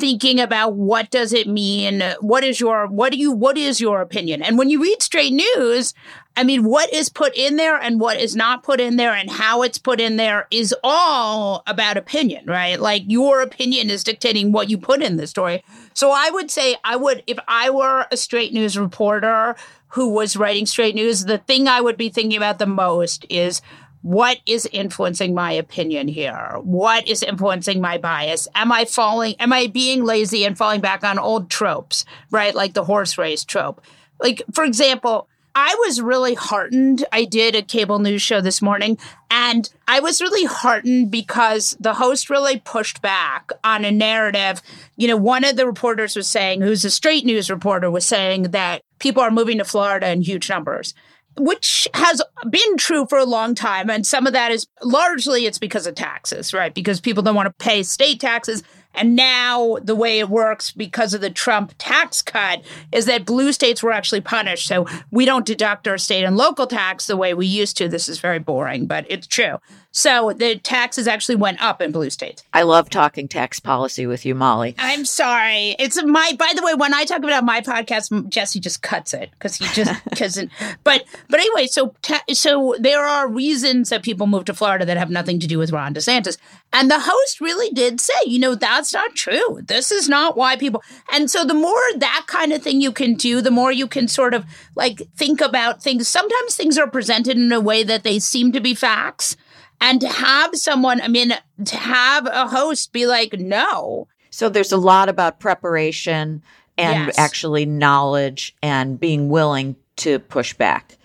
thinking 0.00 0.40
about 0.40 0.74
what 0.74 1.10
does 1.10 1.32
it 1.32 1.46
mean? 1.46 2.02
What 2.20 2.42
is 2.42 2.58
your 2.58 2.86
what 2.86 3.12
do 3.12 3.18
you 3.18 3.30
what 3.30 3.56
is 3.58 3.80
your 3.80 4.00
opinion? 4.00 4.42
And 4.42 4.58
when 4.58 4.70
you 4.70 4.82
read 4.82 5.02
straight 5.02 5.32
news 5.32 5.94
i 6.36 6.44
mean 6.44 6.62
what 6.62 6.92
is 6.92 7.08
put 7.08 7.36
in 7.36 7.56
there 7.56 7.76
and 7.76 7.98
what 8.00 8.16
is 8.16 8.36
not 8.36 8.62
put 8.62 8.80
in 8.80 8.96
there 8.96 9.12
and 9.12 9.28
how 9.28 9.62
it's 9.62 9.78
put 9.78 10.00
in 10.00 10.16
there 10.16 10.46
is 10.52 10.72
all 10.84 11.62
about 11.66 11.96
opinion 11.96 12.44
right? 12.46 12.80
Like 12.80 13.02
your 13.06 13.42
opinion 13.42 13.90
is 13.90 14.04
dictating 14.04 14.52
what 14.52 14.70
you 14.70 14.78
put 14.78 15.02
in 15.02 15.16
the 15.16 15.26
story. 15.26 15.62
So 15.92 16.10
i 16.12 16.30
would 16.30 16.50
say 16.50 16.76
i 16.84 16.96
would 16.96 17.22
if 17.26 17.38
i 17.46 17.68
were 17.68 18.06
a 18.10 18.16
straight 18.16 18.52
news 18.52 18.78
reporter 18.78 19.54
who 19.88 20.08
was 20.08 20.36
writing 20.36 20.66
straight 20.66 20.94
news 20.94 21.24
the 21.24 21.38
thing 21.38 21.68
i 21.68 21.80
would 21.80 21.96
be 21.96 22.08
thinking 22.08 22.36
about 22.36 22.58
the 22.58 22.66
most 22.66 23.26
is 23.28 23.60
what 24.02 24.38
is 24.46 24.66
influencing 24.72 25.34
my 25.34 25.52
opinion 25.52 26.08
here? 26.08 26.56
What 26.62 27.06
is 27.06 27.22
influencing 27.22 27.80
my 27.80 27.98
bias? 27.98 28.48
Am 28.54 28.72
I 28.72 28.84
falling, 28.84 29.34
am 29.38 29.52
I 29.52 29.66
being 29.66 30.04
lazy 30.04 30.44
and 30.44 30.56
falling 30.56 30.80
back 30.80 31.04
on 31.04 31.18
old 31.18 31.50
tropes, 31.50 32.04
right? 32.30 32.54
Like 32.54 32.72
the 32.74 32.84
horse 32.84 33.18
race 33.18 33.44
trope. 33.44 33.82
Like, 34.18 34.42
for 34.52 34.64
example, 34.64 35.28
I 35.54 35.74
was 35.80 36.00
really 36.00 36.34
heartened. 36.34 37.04
I 37.12 37.24
did 37.24 37.54
a 37.54 37.62
cable 37.62 37.98
news 37.98 38.22
show 38.22 38.40
this 38.40 38.62
morning, 38.62 38.98
and 39.30 39.68
I 39.88 39.98
was 39.98 40.20
really 40.20 40.44
heartened 40.44 41.10
because 41.10 41.76
the 41.80 41.94
host 41.94 42.30
really 42.30 42.58
pushed 42.58 43.02
back 43.02 43.50
on 43.64 43.84
a 43.84 43.90
narrative. 43.90 44.62
You 44.96 45.08
know, 45.08 45.16
one 45.16 45.44
of 45.44 45.56
the 45.56 45.66
reporters 45.66 46.14
was 46.14 46.28
saying, 46.28 46.60
who's 46.60 46.84
a 46.84 46.90
straight 46.90 47.24
news 47.24 47.50
reporter, 47.50 47.90
was 47.90 48.06
saying 48.06 48.44
that 48.44 48.82
people 49.00 49.22
are 49.22 49.30
moving 49.30 49.58
to 49.58 49.64
Florida 49.64 50.10
in 50.10 50.22
huge 50.22 50.48
numbers 50.48 50.94
which 51.36 51.88
has 51.94 52.22
been 52.48 52.76
true 52.76 53.06
for 53.06 53.18
a 53.18 53.24
long 53.24 53.54
time. 53.54 53.88
And 53.90 54.06
some 54.06 54.26
of 54.26 54.32
that 54.32 54.52
is 54.52 54.66
largely 54.82 55.46
it's 55.46 55.58
because 55.58 55.86
of 55.86 55.94
taxes, 55.94 56.52
right? 56.52 56.74
Because 56.74 57.00
people 57.00 57.22
don't 57.22 57.34
want 57.34 57.46
to 57.46 57.64
pay 57.64 57.82
state 57.82 58.20
taxes. 58.20 58.62
And 58.94 59.14
now 59.16 59.76
the 59.82 59.94
way 59.94 60.18
it 60.18 60.28
works 60.28 60.70
because 60.72 61.14
of 61.14 61.20
the 61.20 61.30
Trump 61.30 61.74
tax 61.78 62.22
cut 62.22 62.62
is 62.92 63.06
that 63.06 63.24
blue 63.24 63.52
states 63.52 63.82
were 63.82 63.92
actually 63.92 64.20
punished. 64.20 64.66
So 64.66 64.86
we 65.10 65.24
don't 65.24 65.46
deduct 65.46 65.86
our 65.86 65.98
state 65.98 66.24
and 66.24 66.36
local 66.36 66.66
tax 66.66 67.06
the 67.06 67.16
way 67.16 67.32
we 67.34 67.46
used 67.46 67.76
to. 67.78 67.88
This 67.88 68.08
is 68.08 68.18
very 68.18 68.38
boring, 68.38 68.86
but 68.86 69.06
it's 69.08 69.26
true. 69.26 69.58
So 69.92 70.32
the 70.32 70.56
taxes 70.56 71.08
actually 71.08 71.34
went 71.34 71.60
up 71.60 71.82
in 71.82 71.90
blue 71.90 72.10
states. 72.10 72.44
I 72.52 72.62
love 72.62 72.90
talking 72.90 73.26
tax 73.26 73.58
policy 73.58 74.06
with 74.06 74.24
you, 74.24 74.36
Molly. 74.36 74.76
I'm 74.78 75.04
sorry. 75.04 75.74
It's 75.80 76.00
my. 76.04 76.32
By 76.38 76.52
the 76.54 76.62
way, 76.62 76.74
when 76.74 76.94
I 76.94 77.04
talk 77.04 77.18
about 77.18 77.44
my 77.44 77.60
podcast, 77.60 78.28
Jesse 78.28 78.60
just 78.60 78.82
cuts 78.82 79.12
it 79.14 79.30
because 79.32 79.56
he 79.56 79.66
just 79.74 80.04
doesn't. 80.14 80.52
but 80.84 81.04
but 81.28 81.40
anyway, 81.40 81.66
so 81.66 81.92
ta- 82.02 82.22
so 82.32 82.76
there 82.78 83.04
are 83.04 83.28
reasons 83.28 83.88
that 83.88 84.04
people 84.04 84.28
move 84.28 84.44
to 84.44 84.54
Florida 84.54 84.84
that 84.84 84.96
have 84.96 85.10
nothing 85.10 85.40
to 85.40 85.48
do 85.48 85.58
with 85.58 85.72
Ron 85.72 85.92
DeSantis, 85.92 86.38
and 86.72 86.90
the 86.90 87.00
host 87.00 87.40
really 87.40 87.70
did 87.70 88.00
say, 88.00 88.14
you 88.26 88.38
know, 88.38 88.54
that's 88.54 88.92
not 88.92 89.14
true. 89.14 89.60
This 89.64 89.90
is 89.90 90.08
not 90.08 90.36
why 90.36 90.56
people. 90.56 90.82
And 91.12 91.30
so 91.30 91.44
the 91.44 91.54
more 91.54 91.80
that 91.96 92.24
kind 92.28 92.52
of 92.52 92.62
thing 92.62 92.80
you 92.80 92.92
can 92.92 93.14
do, 93.14 93.40
the 93.40 93.50
more 93.50 93.72
you 93.72 93.88
can 93.88 94.06
sort 94.06 94.34
of 94.34 94.44
like 94.76 95.02
think 95.16 95.40
about 95.40 95.82
things. 95.82 96.06
Sometimes 96.06 96.54
things 96.54 96.78
are 96.78 96.88
presented 96.88 97.36
in 97.36 97.50
a 97.52 97.60
way 97.60 97.82
that 97.82 98.04
they 98.04 98.20
seem 98.20 98.52
to 98.52 98.60
be 98.60 98.74
facts 98.74 99.36
and 99.80 100.00
to 100.00 100.08
have 100.08 100.54
someone, 100.54 101.00
I 101.00 101.08
mean, 101.08 101.32
to 101.64 101.76
have 101.76 102.26
a 102.26 102.46
host 102.46 102.92
be 102.92 103.06
like, 103.06 103.32
no. 103.32 104.06
So 104.30 104.48
there's 104.48 104.72
a 104.72 104.76
lot 104.76 105.08
about 105.08 105.40
preparation 105.40 106.42
and 106.78 107.06
yes. 107.06 107.18
actually 107.18 107.66
knowledge 107.66 108.54
and 108.62 109.00
being 109.00 109.28
willing 109.28 109.74
to 109.96 110.20
push 110.20 110.54
back. 110.54 110.96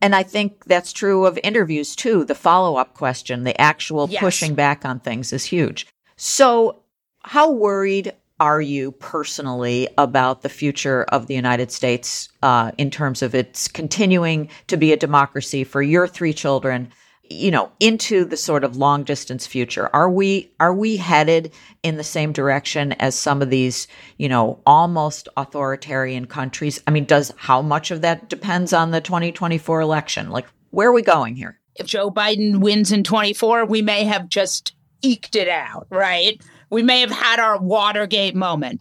And 0.00 0.14
I 0.14 0.22
think 0.22 0.64
that's 0.66 0.92
true 0.92 1.24
of 1.24 1.38
interviews 1.42 1.96
too. 1.96 2.24
The 2.24 2.34
follow 2.34 2.76
up 2.76 2.94
question, 2.94 3.44
the 3.44 3.58
actual 3.60 4.08
yes. 4.10 4.20
pushing 4.20 4.54
back 4.54 4.84
on 4.84 5.00
things 5.00 5.32
is 5.32 5.44
huge. 5.44 5.86
So, 6.16 6.82
how 7.20 7.50
worried 7.50 8.12
are 8.38 8.60
you 8.60 8.92
personally 8.92 9.88
about 9.96 10.42
the 10.42 10.48
future 10.48 11.04
of 11.04 11.26
the 11.26 11.34
United 11.34 11.72
States 11.72 12.28
uh, 12.42 12.70
in 12.76 12.90
terms 12.90 13.22
of 13.22 13.34
its 13.34 13.66
continuing 13.66 14.48
to 14.66 14.76
be 14.76 14.92
a 14.92 14.96
democracy 14.96 15.64
for 15.64 15.82
your 15.82 16.06
three 16.06 16.34
children? 16.34 16.90
You 17.30 17.50
know 17.50 17.70
into 17.80 18.24
the 18.24 18.36
sort 18.36 18.64
of 18.64 18.76
long 18.76 19.04
distance 19.04 19.46
future. 19.46 19.88
Are 19.92 20.10
we 20.10 20.50
are 20.60 20.74
we 20.74 20.96
headed 20.96 21.52
in 21.82 21.96
the 21.96 22.04
same 22.04 22.32
direction 22.32 22.92
as 22.92 23.14
some 23.14 23.42
of 23.42 23.50
these 23.50 23.88
you 24.18 24.28
know 24.28 24.60
almost 24.66 25.28
authoritarian 25.36 26.26
countries? 26.26 26.82
I 26.86 26.90
mean 26.90 27.04
does 27.04 27.32
how 27.36 27.62
much 27.62 27.90
of 27.90 28.02
that 28.02 28.28
depends 28.28 28.72
on 28.72 28.90
the 28.90 29.00
2024 29.00 29.80
election? 29.80 30.30
Like 30.30 30.46
where 30.70 30.88
are 30.88 30.94
we 30.94 31.02
going 31.02 31.36
here? 31.36 31.58
If 31.74 31.86
joe 31.86 32.10
biden 32.10 32.60
wins 32.60 32.92
in 32.92 33.04
24 33.04 33.66
we 33.66 33.82
may 33.82 34.04
have 34.04 34.28
just 34.28 34.74
eked 35.02 35.36
it 35.36 35.48
out 35.48 35.86
right? 35.90 36.40
We 36.68 36.82
may 36.82 37.00
have 37.00 37.12
had 37.12 37.38
our 37.38 37.60
watergate 37.60 38.34
moment 38.34 38.80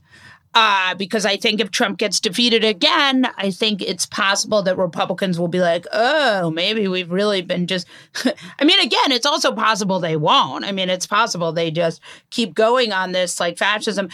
Uh, 0.57 0.95
because 0.95 1.25
I 1.25 1.35
think 1.35 1.59
if 1.59 1.69
Trump 1.69 1.97
gets 1.97 2.21
defeated 2.21 2.63
again, 2.63 3.27
I 3.37 3.51
think 3.51 3.81
it's 3.81 4.05
possible 4.05 4.61
that 4.63 4.77
Republicans 4.77 5.37
will 5.37 5.49
be 5.49 5.59
like, 5.59 5.85
oh, 5.91 6.49
maybe 6.49 6.87
we've 6.87 7.11
really 7.11 7.41
been 7.41 7.67
just. 7.67 7.85
I 8.59 8.63
mean, 8.63 8.79
again, 8.79 9.11
it's 9.11 9.25
also 9.25 9.53
possible 9.53 9.99
they 9.99 10.15
won't. 10.15 10.63
I 10.63 10.71
mean, 10.71 10.89
it's 10.89 11.05
possible 11.05 11.51
they 11.51 11.71
just 11.71 11.99
keep 12.29 12.55
going 12.55 12.93
on 12.93 13.11
this 13.11 13.37
like 13.37 13.57
fascism. 13.57 14.07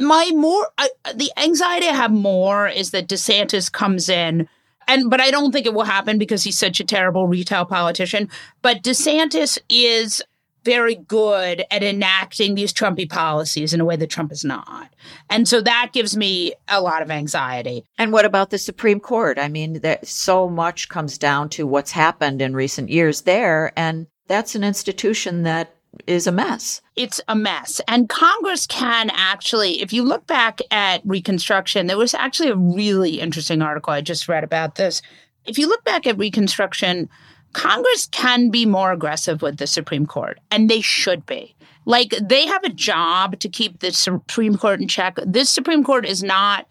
My 0.00 0.32
more, 0.34 0.68
I, 0.78 0.90
the 1.14 1.30
anxiety 1.36 1.86
I 1.86 1.94
have 1.94 2.10
more 2.10 2.66
is 2.66 2.90
that 2.90 3.08
DeSantis 3.08 3.70
comes 3.70 4.08
in 4.08 4.48
and 4.88 5.08
but 5.10 5.20
I 5.20 5.30
don't 5.30 5.52
think 5.52 5.66
it 5.66 5.74
will 5.74 5.84
happen 5.84 6.18
because 6.18 6.42
he's 6.42 6.58
such 6.58 6.80
a 6.80 6.84
terrible 6.84 7.26
retail 7.26 7.64
politician. 7.64 8.28
But 8.62 8.82
DeSantis 8.82 9.58
is 9.68 10.22
very 10.64 10.94
good 10.94 11.64
at 11.70 11.82
enacting 11.82 12.54
these 12.54 12.72
Trumpy 12.72 13.08
policies 13.08 13.74
in 13.74 13.80
a 13.80 13.84
way 13.84 13.96
that 13.96 14.10
Trump 14.10 14.32
is 14.32 14.44
not. 14.44 14.92
And 15.30 15.46
so 15.46 15.60
that 15.60 15.90
gives 15.92 16.16
me 16.16 16.54
a 16.68 16.80
lot 16.80 17.02
of 17.02 17.10
anxiety. 17.10 17.84
And 17.98 18.12
what 18.12 18.24
about 18.24 18.50
the 18.50 18.58
Supreme 18.58 19.00
Court? 19.00 19.38
I 19.38 19.48
mean, 19.48 19.80
that 19.80 20.06
so 20.06 20.48
much 20.48 20.88
comes 20.88 21.18
down 21.18 21.48
to 21.50 21.66
what's 21.66 21.92
happened 21.92 22.40
in 22.40 22.54
recent 22.54 22.88
years 22.88 23.22
there. 23.22 23.72
And 23.76 24.06
that's 24.26 24.54
an 24.54 24.64
institution 24.64 25.42
that 25.42 25.74
is 26.06 26.26
a 26.26 26.32
mess. 26.32 26.80
It's 26.96 27.20
a 27.28 27.36
mess. 27.36 27.80
And 27.86 28.08
Congress 28.08 28.66
can 28.66 29.10
actually, 29.14 29.80
if 29.80 29.92
you 29.92 30.02
look 30.02 30.26
back 30.26 30.60
at 30.70 31.02
Reconstruction, 31.04 31.86
there 31.86 31.98
was 31.98 32.14
actually 32.14 32.50
a 32.50 32.56
really 32.56 33.20
interesting 33.20 33.62
article 33.62 33.92
I 33.92 34.00
just 34.00 34.28
read 34.28 34.44
about 34.44 34.74
this. 34.74 35.02
If 35.44 35.58
you 35.58 35.68
look 35.68 35.84
back 35.84 36.06
at 36.06 36.18
Reconstruction, 36.18 37.08
Congress 37.54 38.06
can 38.12 38.50
be 38.50 38.66
more 38.66 38.92
aggressive 38.92 39.40
with 39.40 39.56
the 39.56 39.66
Supreme 39.66 40.04
Court, 40.06 40.38
and 40.50 40.68
they 40.68 40.82
should 40.82 41.24
be. 41.24 41.54
Like, 41.86 42.14
they 42.20 42.46
have 42.46 42.64
a 42.64 42.68
job 42.70 43.38
to 43.40 43.48
keep 43.48 43.80
the 43.80 43.92
Supreme 43.92 44.56
Court 44.56 44.80
in 44.80 44.88
check. 44.88 45.18
This 45.24 45.50
Supreme 45.50 45.84
Court 45.84 46.06
is 46.06 46.22
not 46.22 46.66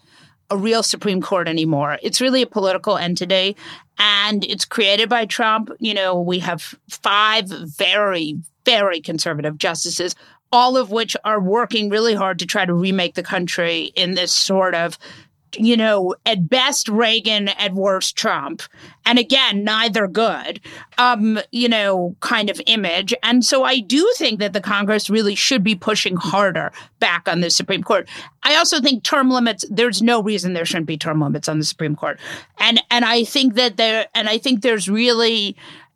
a 0.49 0.57
real 0.57 0.83
Supreme 0.83 1.21
Court 1.21 1.47
anymore. 1.47 1.97
It's 2.03 2.21
really 2.21 2.41
a 2.41 2.47
political 2.47 2.97
entity, 2.97 3.55
and 3.97 4.43
it's 4.45 4.65
created 4.65 5.09
by 5.09 5.25
Trump. 5.25 5.71
You 5.79 5.93
know, 5.93 6.19
we 6.19 6.39
have 6.39 6.75
five 6.89 7.47
very, 7.47 8.37
very 8.65 9.01
conservative 9.01 9.57
justices, 9.57 10.15
all 10.51 10.77
of 10.77 10.91
which 10.91 11.15
are 11.23 11.39
working 11.39 11.89
really 11.89 12.13
hard 12.13 12.39
to 12.39 12.45
try 12.45 12.65
to 12.65 12.73
remake 12.73 13.15
the 13.15 13.23
country 13.23 13.91
in 13.95 14.15
this 14.15 14.31
sort 14.31 14.75
of 14.75 14.97
you 15.57 15.77
know, 15.77 16.15
at 16.25 16.49
best 16.49 16.87
Reagan, 16.89 17.49
at 17.49 17.73
worst 17.73 18.15
Trump, 18.15 18.63
and 19.05 19.19
again, 19.19 19.63
neither 19.63 20.07
good, 20.07 20.59
um, 20.97 21.39
you 21.51 21.67
know, 21.67 22.15
kind 22.21 22.49
of 22.49 22.61
image. 22.65 23.13
And 23.23 23.43
so 23.43 23.63
I 23.63 23.79
do 23.79 24.09
think 24.17 24.39
that 24.39 24.53
the 24.53 24.61
Congress 24.61 25.09
really 25.09 25.35
should 25.35 25.63
be 25.63 25.75
pushing 25.75 26.15
harder 26.15 26.71
back 26.99 27.27
on 27.27 27.41
the 27.41 27.49
Supreme 27.49 27.83
Court. 27.83 28.07
I 28.43 28.55
also 28.55 28.79
think 28.81 29.03
term 29.03 29.29
limits, 29.29 29.65
there's 29.69 30.01
no 30.01 30.21
reason 30.21 30.53
there 30.53 30.65
shouldn't 30.65 30.87
be 30.87 30.97
term 30.97 31.21
limits 31.21 31.49
on 31.49 31.59
the 31.59 31.65
Supreme 31.65 31.95
Court. 31.95 32.19
And 32.59 32.81
and 32.89 33.05
I 33.05 33.23
think 33.23 33.55
that 33.55 33.77
there 33.77 34.07
and 34.15 34.29
I 34.29 34.37
think 34.37 34.61
there's 34.61 34.89
really 34.89 35.55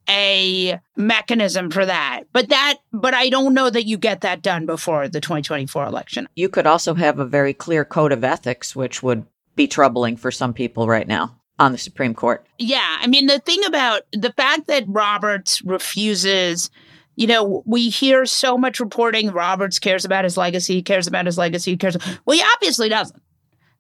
a 0.09 0.79
mechanism 0.95 1.69
for 1.69 1.85
that. 1.85 2.23
But 2.31 2.49
that 2.49 2.77
but 2.93 3.13
I 3.13 3.29
don't 3.29 3.53
know 3.53 3.69
that 3.69 3.85
you 3.85 3.97
get 3.97 4.21
that 4.21 4.41
done 4.41 4.65
before 4.65 5.07
the 5.07 5.21
2024 5.21 5.85
election. 5.85 6.27
You 6.35 6.49
could 6.49 6.65
also 6.67 6.93
have 6.93 7.19
a 7.19 7.25
very 7.25 7.53
clear 7.53 7.83
code 7.85 8.11
of 8.11 8.23
ethics 8.23 8.75
which 8.75 9.03
would 9.03 9.25
be 9.57 9.67
troubling 9.67 10.15
for 10.15 10.31
some 10.31 10.53
people 10.53 10.87
right 10.87 11.07
now 11.07 11.35
on 11.59 11.73
the 11.73 11.77
Supreme 11.77 12.13
Court. 12.13 12.45
Yeah. 12.59 12.97
I 13.01 13.07
mean, 13.07 13.25
the 13.25 13.39
thing 13.39 13.65
about 13.65 14.03
the 14.13 14.31
fact 14.31 14.67
that 14.67 14.85
Roberts 14.87 15.61
refuses, 15.63 16.69
you 17.15 17.27
know, 17.27 17.63
we 17.65 17.89
hear 17.89 18.25
so 18.25 18.57
much 18.57 18.79
reporting 18.79 19.31
Roberts 19.31 19.79
cares 19.79 20.05
about 20.05 20.23
his 20.23 20.37
legacy, 20.37 20.81
cares 20.81 21.07
about 21.07 21.25
his 21.25 21.37
legacy, 21.37 21.75
cares. 21.75 21.97
Well, 22.25 22.37
he 22.37 22.43
obviously 22.55 22.87
doesn't. 22.87 23.21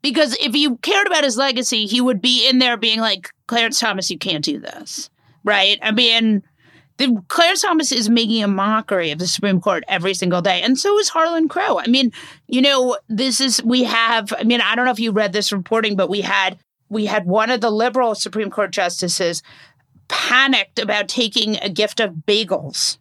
Because 0.01 0.35
if 0.39 0.53
he 0.53 0.75
cared 0.77 1.07
about 1.07 1.23
his 1.23 1.37
legacy, 1.37 1.85
he 1.85 2.01
would 2.01 2.21
be 2.21 2.47
in 2.47 2.59
there 2.59 2.77
being 2.77 2.99
like, 2.99 3.29
Clarence 3.47 3.79
Thomas, 3.79 4.11
you 4.11 4.17
can't 4.17 4.43
do 4.43 4.59
this. 4.59 5.09
Right. 5.43 5.79
I 5.81 5.91
mean, 5.91 6.43
Clarence 7.27 7.61
Thomas 7.61 7.91
is 7.91 8.09
making 8.09 8.43
a 8.43 8.47
mockery 8.47 9.11
of 9.11 9.19
the 9.19 9.27
Supreme 9.27 9.61
Court 9.61 9.83
every 9.87 10.13
single 10.13 10.41
day, 10.41 10.61
and 10.61 10.77
so 10.77 10.97
is 10.97 11.09
Harlan 11.09 11.47
Crow. 11.47 11.79
I 11.79 11.87
mean, 11.87 12.11
you 12.47 12.61
know, 12.61 12.97
this 13.07 13.39
is 13.39 13.63
we 13.63 13.83
have. 13.83 14.33
I 14.37 14.43
mean, 14.43 14.61
I 14.61 14.75
don't 14.75 14.85
know 14.85 14.91
if 14.91 14.99
you 14.99 15.11
read 15.11 15.33
this 15.33 15.51
reporting, 15.51 15.95
but 15.95 16.09
we 16.09 16.21
had 16.21 16.57
we 16.89 17.05
had 17.05 17.25
one 17.25 17.51
of 17.51 17.61
the 17.61 17.69
liberal 17.69 18.15
Supreme 18.15 18.49
Court 18.49 18.71
justices 18.71 19.43
panicked 20.07 20.79
about 20.79 21.07
taking 21.07 21.57
a 21.57 21.69
gift 21.69 21.99
of 21.99 22.23
bagels 22.27 22.97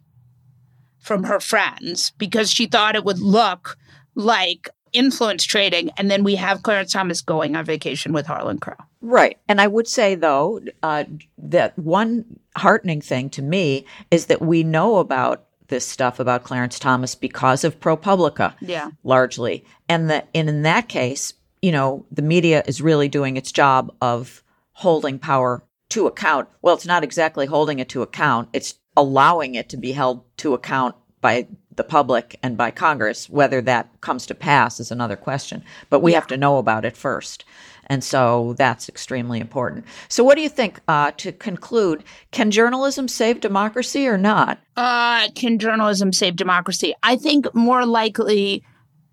from 0.99 1.23
her 1.23 1.39
friends 1.39 2.11
because 2.17 2.51
she 2.51 2.65
thought 2.65 2.95
it 2.95 3.05
would 3.05 3.19
look 3.19 3.77
like 4.13 4.69
influence 4.93 5.45
trading. 5.45 5.89
And 5.97 6.11
then 6.11 6.23
we 6.23 6.35
have 6.35 6.63
Clarence 6.63 6.91
Thomas 6.91 7.21
going 7.21 7.55
on 7.55 7.65
vacation 7.65 8.11
with 8.13 8.27
Harlan 8.27 8.59
Crow. 8.59 8.75
Right. 9.01 9.37
And 9.47 9.61
I 9.61 9.67
would 9.67 9.87
say, 9.87 10.15
though, 10.15 10.59
uh, 10.81 11.05
that 11.37 11.77
one 11.77 12.39
heartening 12.55 13.01
thing 13.01 13.29
to 13.31 13.41
me 13.41 13.85
is 14.11 14.25
that 14.25 14.41
we 14.41 14.63
know 14.63 14.97
about 14.97 15.45
this 15.67 15.85
stuff 15.85 16.19
about 16.19 16.43
Clarence 16.43 16.79
Thomas 16.79 17.15
because 17.15 17.63
of 17.63 17.79
ProPublica. 17.79 18.53
Yeah. 18.61 18.91
Largely. 19.03 19.65
And 19.89 20.09
that 20.09 20.27
and 20.33 20.49
in 20.49 20.61
that 20.63 20.87
case, 20.87 21.33
you 21.61 21.71
know, 21.71 22.05
the 22.11 22.21
media 22.21 22.63
is 22.65 22.81
really 22.81 23.09
doing 23.09 23.37
its 23.37 23.51
job 23.51 23.93
of 24.01 24.43
holding 24.73 25.19
power 25.19 25.63
to 25.89 26.07
account. 26.07 26.47
Well, 26.61 26.75
it's 26.75 26.85
not 26.85 27.03
exactly 27.03 27.45
holding 27.45 27.79
it 27.79 27.89
to 27.89 28.01
account. 28.01 28.49
It's 28.53 28.75
allowing 28.95 29.55
it 29.55 29.69
to 29.69 29.77
be 29.77 29.91
held 29.91 30.23
to 30.37 30.53
account 30.53 30.95
by 31.21 31.47
the 31.75 31.83
public 31.83 32.37
and 32.43 32.57
by 32.57 32.71
Congress. 32.71 33.29
Whether 33.29 33.61
that 33.61 33.89
comes 34.01 34.25
to 34.27 34.35
pass 34.35 34.79
is 34.79 34.91
another 34.91 35.15
question. 35.15 35.63
But 35.89 36.01
we 36.01 36.11
yeah. 36.11 36.19
have 36.19 36.27
to 36.27 36.37
know 36.37 36.57
about 36.57 36.85
it 36.85 36.97
first. 36.97 37.45
And 37.87 38.03
so 38.03 38.53
that's 38.57 38.89
extremely 38.89 39.39
important. 39.39 39.85
So, 40.09 40.23
what 40.23 40.35
do 40.35 40.41
you 40.41 40.49
think 40.49 40.79
uh, 40.87 41.11
to 41.17 41.31
conclude? 41.31 42.03
Can 42.31 42.51
journalism 42.51 43.07
save 43.07 43.39
democracy 43.39 44.07
or 44.07 44.17
not? 44.17 44.59
Uh, 44.75 45.29
can 45.35 45.57
journalism 45.57 46.13
save 46.13 46.35
democracy? 46.35 46.93
I 47.03 47.15
think 47.15 47.53
more 47.55 47.85
likely 47.85 48.63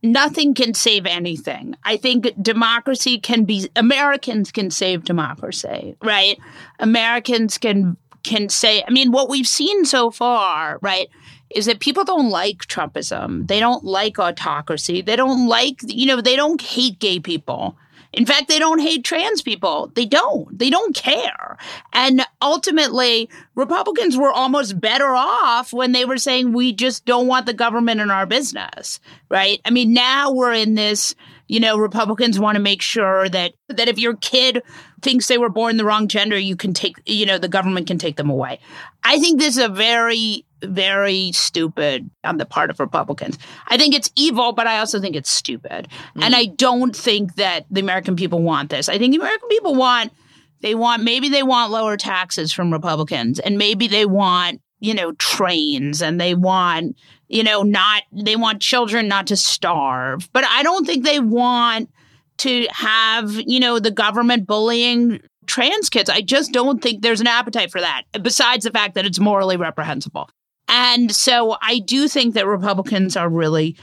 nothing 0.03 0.55
can 0.55 0.75
save 0.75 1.07
anything. 1.07 1.75
I 1.85 1.97
think 1.97 2.31
democracy 2.43 3.19
can 3.19 3.45
be 3.45 3.69
Americans 3.77 4.53
can 4.53 4.71
save 4.71 5.05
democracy, 5.05 5.97
right? 6.03 6.39
Americans 6.79 7.59
can 7.59 7.97
can 8.25 8.49
say 8.49 8.83
I 8.87 8.91
mean 8.91 9.13
what 9.13 9.29
we've 9.29 9.49
seen 9.49 9.85
so 9.85 10.11
far, 10.11 10.79
right? 10.83 11.09
Is 11.55 11.67
that 11.67 11.79
people 11.79 12.05
don't 12.05 12.31
like 12.31 12.67
Trumpism. 12.67 13.47
They 13.47 13.61
don't 13.61 13.85
like 13.85 14.19
autocracy. 14.19 15.03
They 15.03 15.15
don't 15.15 15.47
like, 15.47 15.79
you 15.85 16.07
know, 16.07 16.21
they 16.21 16.35
don't 16.35 16.61
hate 16.61 16.99
gay 16.99 17.21
people. 17.21 17.77
In 18.16 18.27
fact, 18.27 18.48
they 18.48 18.59
don't 18.59 18.81
hate 18.81 19.05
trans 19.05 19.42
people. 19.42 19.90
They 19.94 20.07
don't. 20.07 20.59
They 20.59 20.70
don't 20.70 20.94
care. 20.94 21.57
And 21.92 22.24
ultimately, 22.40 23.29
Republicans 23.55 24.16
were 24.16 24.33
almost 24.33 24.81
better 24.81 25.14
off 25.14 25.72
when 25.72 25.92
they 25.92 26.05
were 26.05 26.18
saying, 26.18 26.53
we 26.53 26.72
just 26.72 27.05
don't 27.05 27.27
want 27.27 27.46
the 27.46 27.53
government 27.53 28.00
in 28.00 28.11
our 28.11 28.27
business, 28.27 29.00
right? 29.29 29.61
I 29.64 29.70
mean, 29.70 29.92
now 29.92 30.33
we're 30.33 30.53
in 30.53 30.74
this, 30.74 31.14
you 31.46 31.61
know, 31.61 31.76
Republicans 31.76 32.38
want 32.38 32.57
to 32.57 32.62
make 32.62 32.83
sure 32.83 33.28
that, 33.28 33.52
that 33.68 33.88
if 33.88 33.98
your 33.98 34.16
kid 34.16 34.62
thinks 35.02 35.26
they 35.26 35.38
were 35.38 35.50
born 35.50 35.76
the 35.76 35.85
wrong 35.85 36.09
gender, 36.09 36.38
you 36.38 36.57
can 36.57 36.72
take, 36.72 36.96
you 37.07 37.26
know, 37.26 37.38
the 37.38 37.48
government 37.48 37.87
can 37.87 37.98
take 37.98 38.16
them 38.16 38.30
away. 38.30 38.59
I 39.02 39.18
think 39.18 39.38
this 39.38 39.57
is 39.57 39.62
a 39.62 39.68
very 39.68 40.44
very 40.62 41.30
stupid 41.33 42.11
on 42.22 42.38
the 42.38 42.46
part 42.46 42.70
of 42.70 42.80
Republicans. 42.80 43.38
I 43.68 43.76
think 43.76 43.94
it's 43.94 44.11
evil, 44.16 44.52
but 44.52 44.66
I 44.66 44.78
also 44.78 45.00
think 45.00 45.14
it's 45.14 45.30
stupid. 45.30 45.88
Mm. 46.16 46.22
And 46.22 46.35
I 46.35 46.46
don't 46.46 46.96
think 46.96 47.35
that 47.35 47.66
the 47.70 47.80
American 47.80 48.16
people 48.16 48.42
want 48.42 48.70
this. 48.70 48.88
I 48.88 48.98
think 48.98 49.12
the 49.12 49.20
American 49.20 49.48
people 49.48 49.74
want 49.74 50.12
they 50.61 50.74
want 50.74 51.02
maybe 51.02 51.28
they 51.28 51.42
want 51.42 51.72
lower 51.72 51.96
taxes 51.98 52.50
from 52.50 52.72
Republicans 52.72 53.38
and 53.38 53.59
maybe 53.59 53.87
they 53.87 54.07
want, 54.07 54.62
you 54.80 54.94
know, 54.94 55.12
trains 55.12 56.00
and 56.00 56.18
they 56.18 56.35
want, 56.35 56.96
you 57.35 57.42
know, 57.42 57.62
not 57.64 58.05
they 58.12 58.37
want 58.37 58.62
children 58.62 59.09
not 59.09 59.27
to 59.27 59.37
starve. 59.37 60.33
But 60.33 60.44
I 60.44 60.62
don't 60.62 60.87
think 60.87 61.05
they 61.05 61.18
want 61.18 61.90
to 62.38 62.66
have, 62.70 63.33
you 63.47 63.59
know, 63.59 63.81
the 63.81 63.90
government 63.90 64.47
bullying 64.47 65.20
trans 65.47 65.90
kids. 65.90 66.09
I 66.09 66.20
just 66.20 66.53
don't 66.53 66.81
think 66.81 67.03
there's 67.03 67.20
an 67.20 67.27
appetite 67.27 67.73
for 67.73 67.81
that, 67.81 68.03
besides 68.23 68.64
the 68.64 68.70
fact 68.70 68.94
that 68.94 69.05
it's 69.05 69.18
morally 69.18 69.57
reprehensible. 69.57 70.31
And 70.68 71.12
so 71.12 71.57
I 71.61 71.81
do 71.81 72.09
think 72.09 72.35
that 72.35 72.47
Republicans 72.47 73.16
are 73.16 73.29
really, 73.29 73.77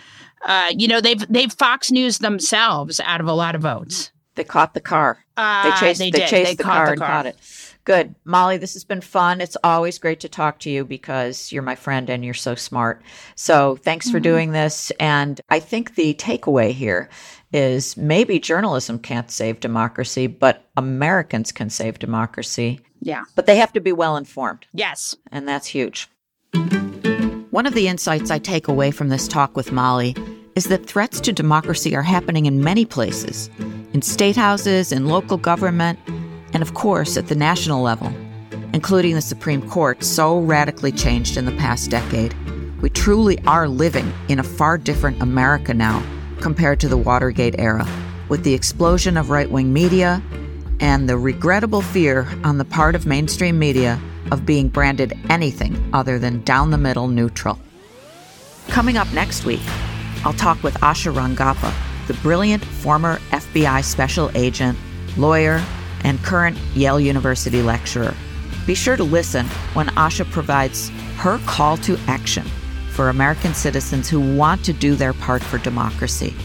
uh, 0.46 0.72
you 0.76 0.88
know, 0.88 1.02
they've 1.02 1.26
they've 1.30 1.52
Fox 1.52 1.92
News 1.92 2.20
themselves 2.20 3.02
out 3.02 3.20
of 3.20 3.28
a 3.28 3.34
lot 3.34 3.54
of 3.56 3.62
votes. 3.62 4.12
They 4.36 4.46
caught 4.46 4.74
the 4.74 4.82
car. 4.82 5.20
Uh, 5.36 5.70
they 5.70 5.78
chased. 5.78 6.00
They, 6.00 6.10
they 6.10 6.20
chased 6.20 6.52
they 6.52 6.56
the, 6.56 6.64
car 6.64 6.92
the 6.92 6.98
car 6.98 7.08
and 7.08 7.14
caught 7.14 7.26
it. 7.26 7.36
Good, 7.84 8.14
Molly. 8.26 8.58
This 8.58 8.74
has 8.74 8.84
been 8.84 9.02
fun. 9.02 9.42
It's 9.42 9.58
always 9.64 9.98
great 9.98 10.20
to 10.20 10.30
talk 10.30 10.60
to 10.60 10.70
you 10.70 10.86
because 10.86 11.52
you're 11.52 11.64
my 11.64 11.76
friend 11.76 12.10
and 12.10 12.24
you're 12.24 12.34
so 12.34 12.54
smart. 12.54 13.02
So 13.36 13.76
thanks 13.78 14.10
for 14.10 14.18
mm-hmm. 14.18 14.24
doing 14.24 14.52
this. 14.52 14.92
And 15.00 15.42
I 15.50 15.60
think 15.60 15.96
the 15.96 16.14
takeaway 16.14 16.72
here 16.72 17.10
is 17.52 17.98
maybe 17.98 18.40
journalism 18.40 19.00
can't 19.00 19.32
save 19.32 19.60
democracy, 19.60 20.28
but 20.28 20.70
Americans 20.78 21.52
can 21.52 21.70
save 21.70 21.98
democracy. 21.98 22.80
Yeah. 23.02 23.24
But 23.36 23.48
they 23.48 23.58
have 23.58 23.74
to 23.74 23.82
be 23.82 23.92
well 23.92 24.16
informed. 24.16 24.68
Yes. 24.74 25.16
And 25.32 25.48
that's 25.48 25.68
huge. 25.68 26.08
One 27.50 27.66
of 27.66 27.74
the 27.74 27.88
insights 27.88 28.32
I 28.32 28.38
take 28.40 28.68
away 28.68 28.92
from 28.92 29.10
this 29.10 29.28
talk 29.28 29.58
with 29.58 29.72
Molly 29.72 30.16
is 30.56 30.66
that 30.66 30.86
threats 30.86 31.20
to 31.22 31.34
democracy 31.34 31.96
are 31.96 32.04
happening 32.04 32.46
in 32.46 32.64
many 32.64 32.86
places 32.86 33.50
in 33.94 34.02
state 34.02 34.38
houses, 34.38 34.92
in 34.92 35.08
local 35.08 35.36
government, 35.36 36.00
and 36.54 36.62
of 36.62 36.74
course 36.74 37.18
at 37.18 37.28
the 37.28 37.36
national 37.36 37.82
level, 37.82 38.14
including 38.74 39.16
the 39.16 39.22
Supreme 39.22 39.68
Court, 39.70 40.04
so 40.04 40.40
radically 40.40 40.92
changed 40.92 41.38
in 41.38 41.46
the 41.46 41.52
past 41.54 41.90
decade. 41.90 42.34
We 42.82 42.90
truly 42.90 43.38
are 43.46 43.68
living 43.68 44.12
in 44.28 44.40
a 44.40 44.44
far 44.44 44.78
different 44.78 45.22
America 45.22 45.74
now 45.74 46.04
compared 46.40 46.80
to 46.80 46.88
the 46.88 46.98
Watergate 46.98 47.60
era, 47.60 47.88
with 48.28 48.44
the 48.44 48.54
explosion 48.54 49.18
of 49.18 49.30
right 49.30 49.50
wing 49.50 49.72
media 49.72 50.22
and 50.80 51.08
the 51.08 51.18
regrettable 51.18 51.82
fear 51.82 52.28
on 52.44 52.58
the 52.58 52.66
part 52.66 52.96
of 52.96 53.06
mainstream 53.06 53.60
media 53.60 54.00
of 54.32 54.46
being 54.46 54.68
branded 54.68 55.14
anything 55.30 55.78
other 55.94 56.18
than 56.18 56.42
down 56.44 56.72
the 56.72 56.78
middle 56.78 57.08
neutral. 57.08 57.60
Coming 58.70 58.98
up 58.98 59.12
next 59.14 59.46
week, 59.46 59.62
I'll 60.24 60.34
talk 60.34 60.64
with 60.64 60.74
Asha 60.76 61.14
Rangappa, 61.14 61.74
the 62.08 62.14
brilliant 62.16 62.64
former 62.64 63.18
FBI 63.32 63.84
special 63.84 64.32
agent, 64.34 64.78
lawyer, 65.18 65.64
and 66.04 66.22
current 66.24 66.58
Yale 66.76 67.00
University 67.00 67.62
lecturer. 67.62 68.14
Be 68.66 68.76
sure 68.76 68.96
to 68.96 69.04
listen 69.04 69.46
when 69.74 69.88
Asha 69.88 70.30
provides 70.30 70.90
her 71.18 71.40
call 71.46 71.78
to 71.78 71.98
action 72.08 72.46
for 72.92 73.10
American 73.10 73.54
citizens 73.54 74.10
who 74.10 74.36
want 74.36 74.64
to 74.66 74.74
do 74.74 74.96
their 74.96 75.14
part 75.14 75.44
for 75.44 75.58
democracy. 75.58 76.36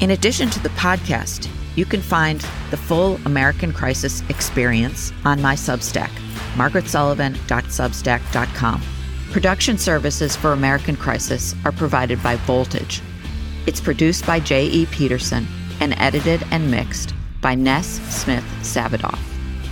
In 0.00 0.12
addition 0.12 0.48
to 0.50 0.60
the 0.60 0.68
podcast, 0.70 1.48
you 1.76 1.84
can 1.84 2.00
find 2.00 2.40
the 2.70 2.76
full 2.76 3.20
American 3.26 3.72
Crisis 3.72 4.22
experience 4.28 5.12
on 5.24 5.40
my 5.40 5.54
Substack, 5.54 6.10
margaretsullivan.substack.com. 6.54 8.82
Production 9.30 9.78
services 9.78 10.34
for 10.34 10.52
American 10.52 10.96
Crisis 10.96 11.54
are 11.64 11.70
provided 11.72 12.20
by 12.22 12.36
Voltage. 12.36 13.00
It's 13.66 13.80
produced 13.80 14.26
by 14.26 14.40
J.E. 14.40 14.86
Peterson 14.86 15.46
and 15.80 15.94
edited 15.98 16.42
and 16.50 16.70
mixed 16.70 17.14
by 17.40 17.54
Ness 17.54 17.86
Smith 18.14 18.44
Savedoff. 18.60 19.18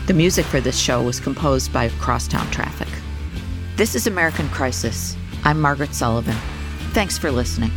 The 0.06 0.14
music 0.14 0.46
for 0.46 0.60
this 0.60 0.78
show 0.78 1.02
was 1.02 1.20
composed 1.20 1.72
by 1.72 1.90
Crosstown 2.00 2.50
Traffic. 2.50 2.88
This 3.76 3.94
is 3.94 4.06
American 4.06 4.48
Crisis. 4.48 5.16
I'm 5.44 5.60
Margaret 5.60 5.94
Sullivan. 5.94 6.36
Thanks 6.92 7.18
for 7.18 7.30
listening. 7.30 7.70